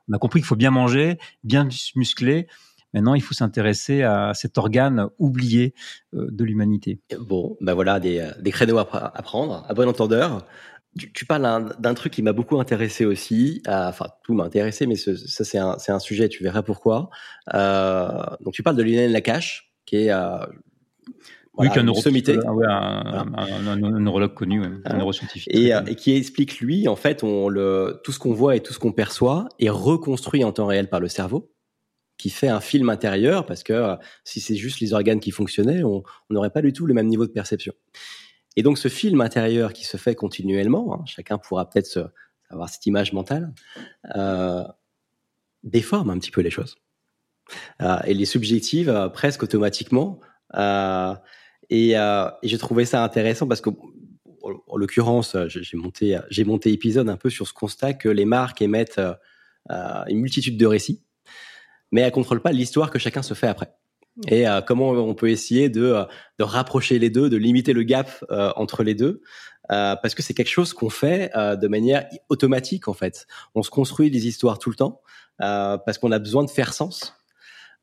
[0.10, 2.48] On a compris qu'il faut bien manger, bien muscler.
[2.94, 5.74] Maintenant, il faut s'intéresser à cet organe oublié
[6.14, 7.00] euh, de l'humanité.
[7.20, 8.86] Bon, ben voilà, des, euh, créneaux à,
[9.24, 10.46] prendre, à bon entendeur.
[10.96, 13.64] Tu, parles d'un truc qui m'a beaucoup intéressé aussi.
[13.68, 17.10] Enfin, tout m'a intéressé, mais ça, c'est un, sujet, tu verras pourquoi.
[17.56, 20.12] Euh, donc, tu parles de Lionel Nakache, qui est
[21.58, 25.54] oui, qu'un un, neurologue connu, un neuroscientifique.
[25.54, 28.60] Et, euh, et, qui explique, lui, en fait, on le, tout ce qu'on voit et
[28.60, 31.52] tout ce qu'on perçoit est reconstruit en temps réel par le cerveau,
[32.18, 35.84] qui fait un film intérieur, parce que euh, si c'est juste les organes qui fonctionnaient,
[35.84, 37.74] on n'aurait pas du tout le même niveau de perception.
[38.56, 42.12] Et donc, ce film intérieur qui se fait continuellement, hein, chacun pourra peut-être
[42.50, 43.54] avoir cette image mentale,
[44.16, 44.64] euh,
[45.64, 46.78] déforme un petit peu les choses.
[47.82, 50.20] Euh, et les subjectives euh, presque automatiquement.
[50.56, 51.14] Euh,
[51.74, 53.70] et, et j'ai trouvé ça intéressant parce que
[54.68, 58.62] en l'occurrence, j'ai monté, j'ai monté épisode un peu sur ce constat que les marques
[58.62, 59.02] émettent
[59.70, 61.02] une multitude de récits,
[61.92, 63.74] mais elles contrôlent pas l'histoire que chacun se fait après.
[64.28, 66.06] Et comment on peut essayer de,
[66.38, 69.22] de rapprocher les deux, de limiter le gap entre les deux,
[69.70, 73.26] parce que c'est quelque chose qu'on fait de manière automatique en fait.
[73.56, 75.02] On se construit des histoires tout le temps
[75.40, 77.16] parce qu'on a besoin de faire sens.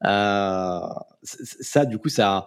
[0.03, 2.47] ça, du coup, ça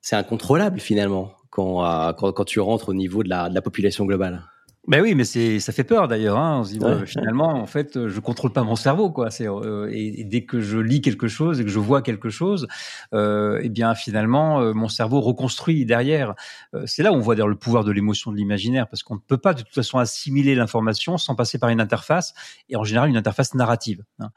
[0.00, 4.42] c'est incontrôlable finalement quand, euh, quand, quand, tu rentres au niveau de la population globale.
[4.88, 6.38] Ben oui, mais c'est ça fait peur d'ailleurs.
[6.38, 6.60] Hein.
[6.60, 9.30] On se dit finalement, en fait, je contrôle pas mon cerveau, quoi.
[9.30, 12.66] C'est euh, et, dès que je lis quelque chose et que je vois quelque chose,
[13.12, 16.34] euh, eh bien finalement, euh, mon cerveau reconstruit derrière.
[16.74, 19.16] Euh, c'est là où on voit d'ailleurs le pouvoir de l'émotion, de l'imaginaire, parce qu'on
[19.16, 22.32] ne peut pas de toute façon assimiler l'information sans passer par une interface
[22.70, 24.04] et en général une interface narrative.
[24.20, 24.30] Hein.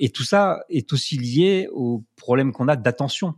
[0.00, 3.34] Et tout ça est aussi lié au problème qu'on a d'attention.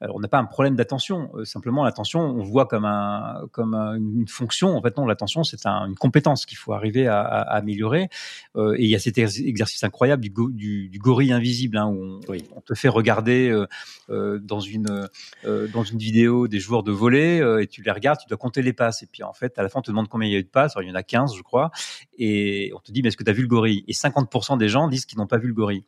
[0.00, 4.28] Alors, on n'a pas un problème d'attention, simplement l'attention, on voit comme un comme une
[4.28, 4.76] fonction.
[4.76, 8.08] En fait, non, l'attention, c'est un, une compétences qu'il faut arriver à, à, améliorer.
[8.56, 12.20] Euh, et il y a cet exercice incroyable du, du, du gorille invisible, hein, où
[12.28, 13.66] on, on, te fait regarder euh,
[14.10, 15.08] euh dans une
[15.44, 18.38] euh, dans une vidéo des joueurs de volley euh, et tu les regardes, tu dois
[18.38, 19.02] compter les passes.
[19.02, 20.44] Et puis en fait, à la fin, on te demande combien il y a eu
[20.44, 20.76] de passes.
[20.76, 21.72] Alors, il y en a 15, je crois.
[22.16, 23.84] Et on te dit, mais est-ce que tu as vu le gorille?
[23.88, 25.84] Et 50% des gens disent qu'ils n'ont pas vu le gorille.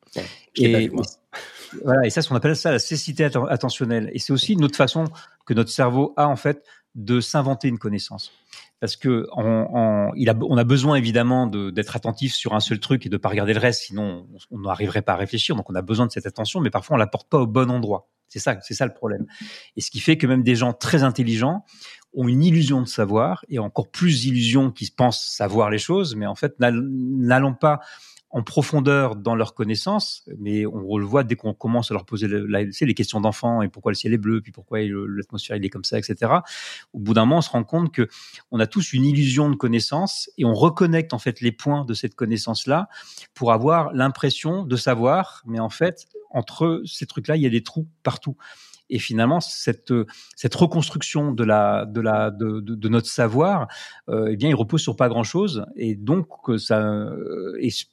[0.57, 0.91] et,
[1.85, 4.11] voilà, et ça, on appelle ça la cécité attentionnelle.
[4.13, 5.05] Et c'est aussi une autre façon
[5.45, 6.65] que notre cerveau a en fait
[6.95, 8.33] de s'inventer une connaissance
[8.81, 13.29] parce que on, a, besoin évidemment d'être attentif sur un seul truc et de pas
[13.29, 15.57] regarder le reste, sinon on n'arriverait pas à réfléchir.
[15.57, 17.71] Donc on a besoin de cette attention, mais parfois on la porte pas au bon
[17.71, 18.09] endroit.
[18.29, 19.27] C'est ça, c'est ça le problème.
[19.77, 21.65] Et ce qui fait que même des gens très intelligents
[22.13, 26.27] ont une illusion de savoir et encore plus illusion qui pensent savoir les choses, mais
[26.27, 27.81] en fait n'allons pas
[28.37, 32.29] en profondeur dans leurs connaissances, mais on le voit dès qu'on commence à leur poser
[32.29, 35.99] les questions d'enfants et pourquoi le ciel est bleu, puis pourquoi l'atmosphère est comme ça,
[35.99, 36.31] etc.
[36.93, 38.11] Au bout d'un moment, on se rend compte que
[38.51, 41.95] on a tous une illusion de connaissance et on reconnecte en fait les points de
[41.95, 42.91] cette connaissance-là
[43.33, 47.63] pour avoir l'impression de savoir, mais en fait entre ces trucs-là, il y a des
[47.63, 48.37] trous partout.
[48.91, 49.93] Et finalement, cette
[50.37, 53.69] cette reconstruction de notre savoir,
[54.09, 55.67] euh, eh bien, il repose sur pas grand chose.
[55.77, 56.59] Et donc, euh,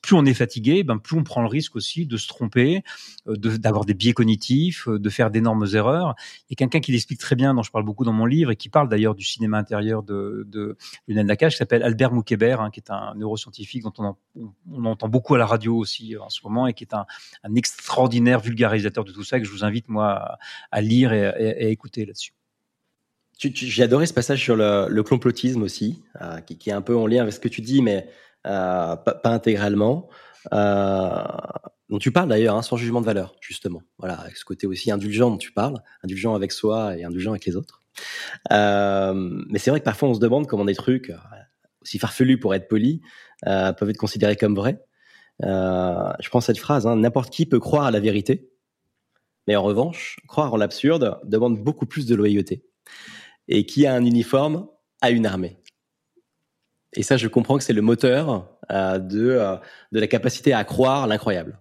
[0.01, 2.83] plus on est fatigué, ben plus on prend le risque aussi de se tromper,
[3.27, 6.15] euh, d'avoir des biais cognitifs, euh, de faire d'énormes erreurs.
[6.49, 8.69] Et quelqu'un qui l'explique très bien, dont je parle beaucoup dans mon livre et qui
[8.69, 10.77] parle d'ailleurs du cinéma intérieur de, de
[11.07, 15.45] Lionel s'appelle Albert Moukébert, hein, qui est un neuroscientifique dont on, entend beaucoup à la
[15.45, 17.05] radio aussi en ce moment et qui est un,
[17.55, 20.37] extraordinaire vulgarisateur de tout ça que je vous invite moi
[20.71, 22.33] à lire et, écouter là-dessus.
[23.39, 27.21] J'ai adoré ce passage sur le, complotisme aussi, euh, qui, est un peu en lien
[27.21, 28.07] avec ce que tu dis, mais
[28.45, 30.09] euh, pas, intégralement.
[30.53, 31.23] Euh,
[31.89, 33.81] dont tu parles d'ailleurs, hein, sans jugement de valeur, justement.
[33.97, 37.45] Voilà, avec ce côté aussi indulgent dont tu parles, indulgent avec soi et indulgent avec
[37.45, 37.81] les autres.
[38.49, 41.11] mais c'est vrai que parfois on se demande comment des trucs
[41.81, 43.01] aussi farfelus pour être polis
[43.43, 44.79] peuvent être considérés comme vrais.
[45.41, 48.52] je prends cette phrase hein, n'importe qui peut croire à la vérité,
[49.47, 52.63] mais en revanche, croire en l'absurde demande beaucoup plus de loyauté.
[53.47, 54.67] Et qui a un uniforme
[55.01, 55.57] a une armée.
[56.95, 59.55] Et ça, je comprends que c'est le moteur euh, de, euh,
[59.91, 61.59] de la capacité à croire l'incroyable.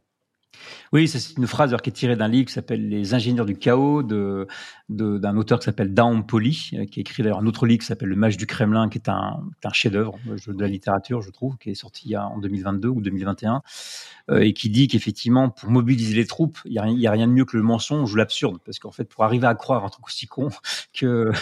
[0.92, 4.02] Oui, c'est une phrase qui est tirée d'un livre qui s'appelle Les ingénieurs du chaos
[4.02, 4.46] de
[4.90, 8.10] d'un auteur qui s'appelle Daon Poli, euh, qui écrit d'ailleurs un autre livre qui s'appelle
[8.10, 11.70] Le Mage du Kremlin, qui est un, un chef-d'œuvre de la littérature, je trouve, qui
[11.70, 13.62] est sorti en 2022 ou 2021,
[14.28, 17.46] euh, et qui dit qu'effectivement, pour mobiliser les troupes, il n'y a, rien de mieux
[17.46, 20.26] que le mensonge ou l'absurde, parce qu'en fait, pour arriver à croire un truc aussi
[20.26, 20.50] con
[20.92, 21.32] que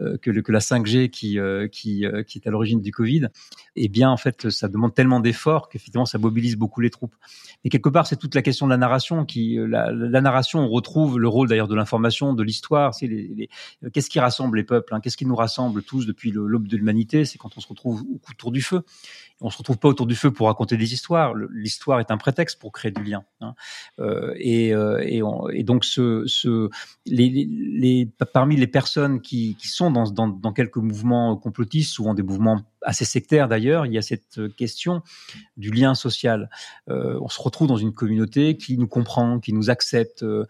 [0.00, 1.38] euh, que, la 5G qui
[1.72, 3.28] qui, qui est à l'origine du Covid,
[3.76, 7.14] eh bien, en fait, ça demande tellement d'efforts qu'effectivement, ça mobilise beaucoup les troupes.
[7.64, 8.89] Et quelque part, c'est toute la question de la narration
[9.26, 13.08] qui, la, la narration, on retrouve le rôle d'ailleurs de l'information, de l'histoire c'est
[13.92, 17.24] qu'est-ce qui rassemble les peuples, hein, qu'est-ce qui nous rassemble tous depuis l'aube de l'humanité,
[17.24, 18.82] c'est quand on se retrouve autour du feu.
[19.40, 21.34] On se retrouve pas autour du feu pour raconter des histoires.
[21.34, 23.24] L'histoire est un prétexte pour créer du lien.
[23.40, 23.54] Hein.
[23.98, 25.00] Euh, et, euh,
[25.52, 26.68] et, donc, ce, ce,
[27.06, 32.12] les, les, parmi les personnes qui, qui sont dans, dans, dans, quelques mouvements complotistes, souvent
[32.12, 35.02] des mouvements assez sectaires d'ailleurs, il y a cette question
[35.56, 36.50] du lien social.
[36.88, 40.46] Euh, on se retrouve dans une communauté qui nous comprend, qui nous accepte, euh,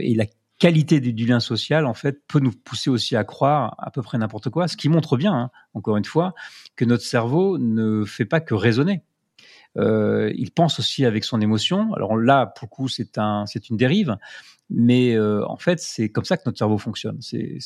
[0.00, 0.26] et la
[0.58, 4.18] qualité du, lien social, en fait, peut nous pousser aussi à croire à peu près
[4.18, 6.34] n'importe quoi, ce qui montre bien, hein, encore une fois,
[6.76, 9.02] que notre cerveau ne fait pas que raisonner.
[9.76, 11.92] Euh, il pense aussi avec son émotion.
[11.94, 14.16] Alors là, pour le coup, c'est un, c'est une dérive,
[14.68, 17.18] mais euh, en fait, c'est comme ça que notre cerveau fonctionne.
[17.20, 17.58] C'est,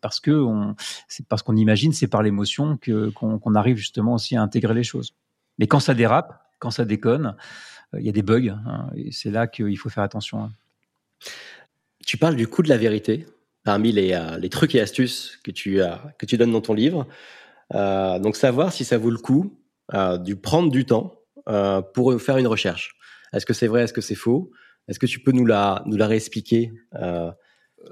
[0.00, 2.78] parce qu'on imagine, c'est par l'émotion
[3.14, 5.14] qu'on, arrive justement aussi à intégrer les choses.
[5.58, 7.36] Mais quand ça dérape, quand ça déconne,
[7.94, 10.44] euh, il y a des bugs, hein, et c'est là qu'il faut faire attention.
[10.44, 10.52] Hein.
[12.06, 13.26] Tu parles du coup de la vérité
[13.64, 15.80] parmi les, euh, les trucs et astuces que tu,
[16.16, 17.06] que tu donnes dans ton livre.
[17.72, 19.54] donc savoir si ça vaut le coup
[19.92, 21.20] de prendre du temps
[21.92, 22.96] pour faire une recherche.
[23.34, 24.52] Est-ce que c'est vrai Est-ce que c'est faux?
[24.88, 26.72] Est-ce que tu peux nous la nous la réexpliquer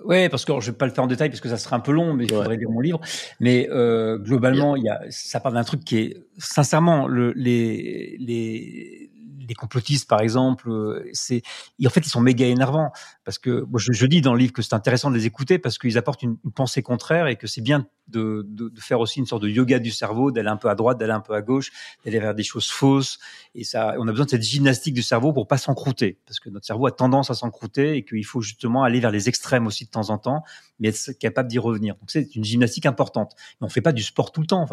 [0.04, 1.80] oui, parce que je vais pas le faire en détail parce que ça serait un
[1.80, 3.00] peu long, mais il faudrait lire mon livre.
[3.40, 8.16] Mais euh, globalement, il y a, ça parle d'un truc qui est sincèrement le, les,
[8.18, 9.05] les
[9.46, 11.42] les complotistes, par exemple, euh, c'est,
[11.84, 12.90] en fait, ils sont méga énervants
[13.24, 15.78] parce que moi, je, dis dans le livre que c'est intéressant de les écouter parce
[15.78, 18.46] qu'ils apportent une, pensée contraire et que c'est bien de,
[18.78, 21.20] faire aussi une sorte de yoga du cerveau, d'aller un peu à droite, d'aller un
[21.20, 21.72] peu à gauche,
[22.04, 23.18] d'aller vers des choses fausses.
[23.54, 26.48] Et ça, on a besoin de cette gymnastique du cerveau pour pas s'encrouter, parce que
[26.50, 29.84] notre cerveau a tendance à s'encrouter et qu'il faut justement aller vers les extrêmes aussi
[29.84, 30.44] de temps en temps,
[30.78, 31.94] mais être capable d'y revenir.
[31.96, 33.34] Donc c'est une gymnastique importante.
[33.60, 34.66] Mais on fait pas du sport tout le temps.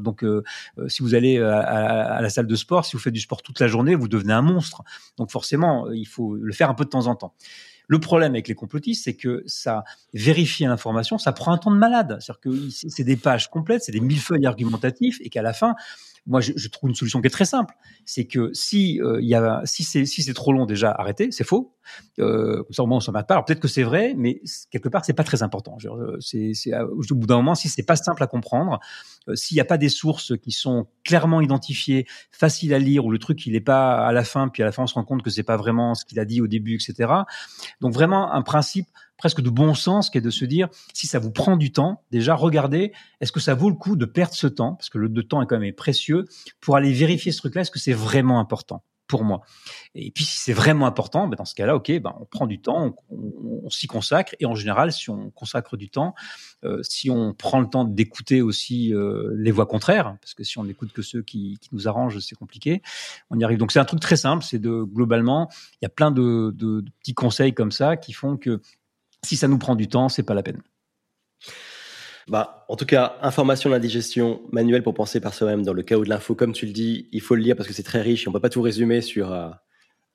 [0.00, 0.42] Donc euh,
[0.78, 3.42] euh, si vous allez à, à, la salle de sport, si vous faites du sport
[3.42, 4.82] toute la journée, vous devenez un monstre.
[5.16, 7.34] Donc forcément, il faut le faire un peu de temps en temps.
[7.90, 11.78] Le problème avec les complotistes, c'est que ça vérifie l'information, ça prend un temps de
[11.78, 12.18] malade.
[12.20, 15.74] C'est-à-dire que c'est des pages complètes, c'est des millefeuilles argumentatifs, et qu'à la fin,
[16.26, 17.74] moi, je, trouve une solution qui est très simple.
[18.04, 19.20] C'est que si euh,
[19.64, 21.74] si c'est si trop long déjà, arrêtez, c'est faux.
[22.18, 23.34] Euh, comme ça au moins on s'en met pas.
[23.34, 24.40] Alors peut-être que c'est vrai, mais
[24.70, 25.76] quelque part c'est pas très important.
[25.84, 26.52] Euh, c'est
[26.82, 28.80] au bout d'un moment, si c'est pas simple à comprendre,
[29.28, 33.10] euh, s'il n'y a pas des sources qui sont clairement identifiées, faciles à lire, ou
[33.10, 35.04] le truc il est pas à la fin, puis à la fin on se rend
[35.04, 37.12] compte que c'est pas vraiment ce qu'il a dit au début, etc.
[37.80, 38.86] Donc vraiment un principe
[39.18, 42.02] presque de bon sens qui est de se dire si ça vous prend du temps,
[42.10, 45.22] déjà regardez est-ce que ça vaut le coup de perdre ce temps parce que le
[45.22, 46.24] temps est quand même précieux
[46.60, 49.40] pour aller vérifier ce truc-là est-ce que c'est vraiment important pour moi?
[49.94, 52.60] Et puis si c'est vraiment important, ben dans ce cas-là, ok, ben on prend du
[52.60, 54.34] temps, on, on, s'y consacre.
[54.38, 56.14] Et en général, si on consacre du temps,
[56.64, 60.58] euh, si on prend le temps d'écouter aussi euh, les voix contraires, parce que si
[60.58, 62.82] on n'écoute que ceux qui, qui nous arrangent, c'est compliqué.
[63.30, 63.58] On y arrive.
[63.58, 65.48] Donc c'est un truc très simple, c'est de globalement,
[65.80, 68.60] il y a plein de, de, de petits conseils comme ça qui font que
[69.24, 70.62] si ça nous prend du temps, c'est pas la peine.
[72.28, 76.10] Bah, en tout cas, information d'indigestion, manuel pour penser par soi-même dans le chaos de
[76.10, 78.28] l'info, comme tu le dis, il faut le lire parce que c'est très riche et
[78.28, 79.48] on peut pas tout résumer sur, euh,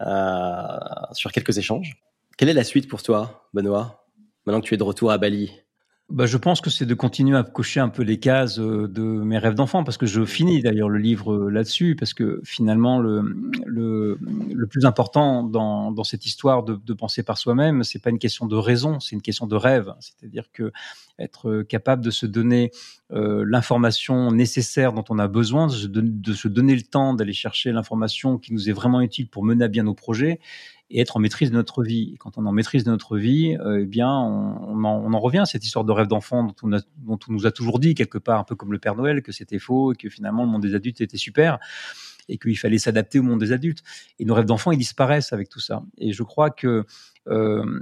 [0.01, 0.77] euh,
[1.13, 1.97] sur quelques échanges.
[2.37, 4.05] Quelle est la suite pour toi, Benoît,
[4.45, 5.62] maintenant que tu es de retour à Bali
[6.09, 9.01] bah, je pense que c'est de continuer à cocher un peu les cases euh, de
[9.01, 12.99] mes rêves d'enfant, parce que je finis d'ailleurs le livre euh, là-dessus, parce que finalement
[12.99, 13.23] le,
[13.65, 14.19] le,
[14.53, 18.19] le plus important dans, dans cette histoire de, de penser par soi-même, c'est pas une
[18.19, 19.93] question de raison, c'est une question de rêve.
[20.01, 20.71] C'est-à-dire que
[21.19, 22.71] être capable de se donner
[23.11, 27.71] euh, l'information nécessaire dont on a besoin, de, de se donner le temps d'aller chercher
[27.71, 30.39] l'information qui nous est vraiment utile pour mener à bien nos projets,
[30.93, 32.11] et être en maîtrise de notre vie.
[32.13, 35.39] Et quand on est en maîtrise de notre vie, euh, eh bien, on, en, revient
[35.39, 38.43] à cette histoire de rêve d'enfant dont, on nous a toujours dit quelque part, un
[38.43, 41.01] peu comme le Père Noël, que c'était faux et que finalement le monde des adultes
[41.01, 41.57] était super
[42.29, 43.83] et qu'il fallait s'adapter au monde des adultes.
[44.19, 45.83] Et nos rêves d'enfant, ils disparaissent avec tout ça.
[45.97, 46.85] Et je crois que
[47.27, 47.79] euh,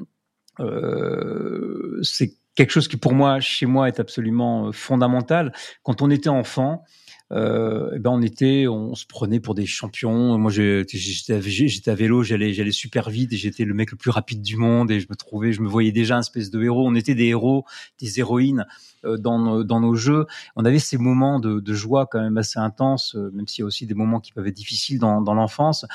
[0.61, 5.53] euh, c'est quelque chose qui pour moi, chez moi, est absolument fondamental.
[5.83, 6.83] Quand on était enfant,
[7.31, 10.37] euh, eh ben on était, on se prenait pour des champions.
[10.37, 14.41] Moi, j'étais à, vélo, j'allais, j'allais super vite et j'étais le mec le plus rapide
[14.41, 16.85] du monde et je me trouvais, je me voyais déjà un espèce de héros.
[16.85, 17.65] On était des héros,
[17.99, 18.65] des héroïnes
[19.05, 20.25] euh, dans nos, dans nos jeux.
[20.55, 23.63] On avait ces moments de, de joie quand même assez intenses, euh, même s'il y
[23.63, 25.85] a aussi des moments qui peuvent être difficiles dans, dans l'enfance.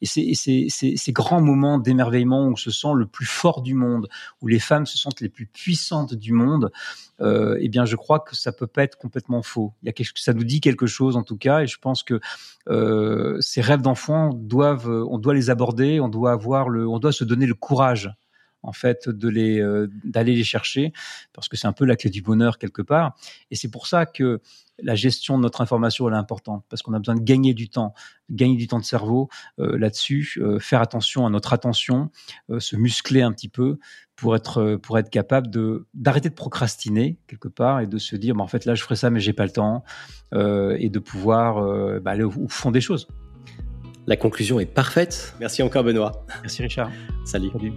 [0.00, 3.60] Et c'est ces, ces, ces grands moments d'émerveillement où on se sent le plus fort
[3.60, 4.08] du monde,
[4.40, 6.70] où les femmes se sentent les plus puissantes du monde
[7.20, 9.72] euh, eh bien, je crois que ça peut pas être complètement faux.
[9.82, 12.02] Il y a quelque, ça nous dit quelque chose en tout cas, et je pense
[12.02, 12.20] que
[12.68, 17.12] euh, ces rêves d'enfants doivent, on doit les aborder, on doit avoir le, on doit
[17.12, 18.10] se donner le courage
[18.66, 20.92] en fait de les euh, d'aller les chercher
[21.32, 23.16] parce que c'est un peu la clé du bonheur quelque part
[23.50, 24.40] et c'est pour ça que
[24.82, 27.68] la gestion de notre information elle est importante parce qu'on a besoin de gagner du
[27.68, 27.94] temps
[28.28, 32.10] gagner du temps de cerveau euh, là-dessus euh, faire attention à notre attention
[32.50, 33.78] euh, se muscler un petit peu
[34.16, 38.34] pour être pour être capable de d'arrêter de procrastiner quelque part et de se dire
[38.34, 39.84] bah, en fait là je ferai ça mais j'ai pas le temps
[40.32, 43.06] et de pouvoir bah, aller au, au fond des choses
[44.06, 45.34] la conclusion est parfaite.
[45.40, 46.24] Merci encore Benoît.
[46.42, 46.90] Merci Richard.
[47.24, 47.50] Salut.
[47.52, 47.72] Salut.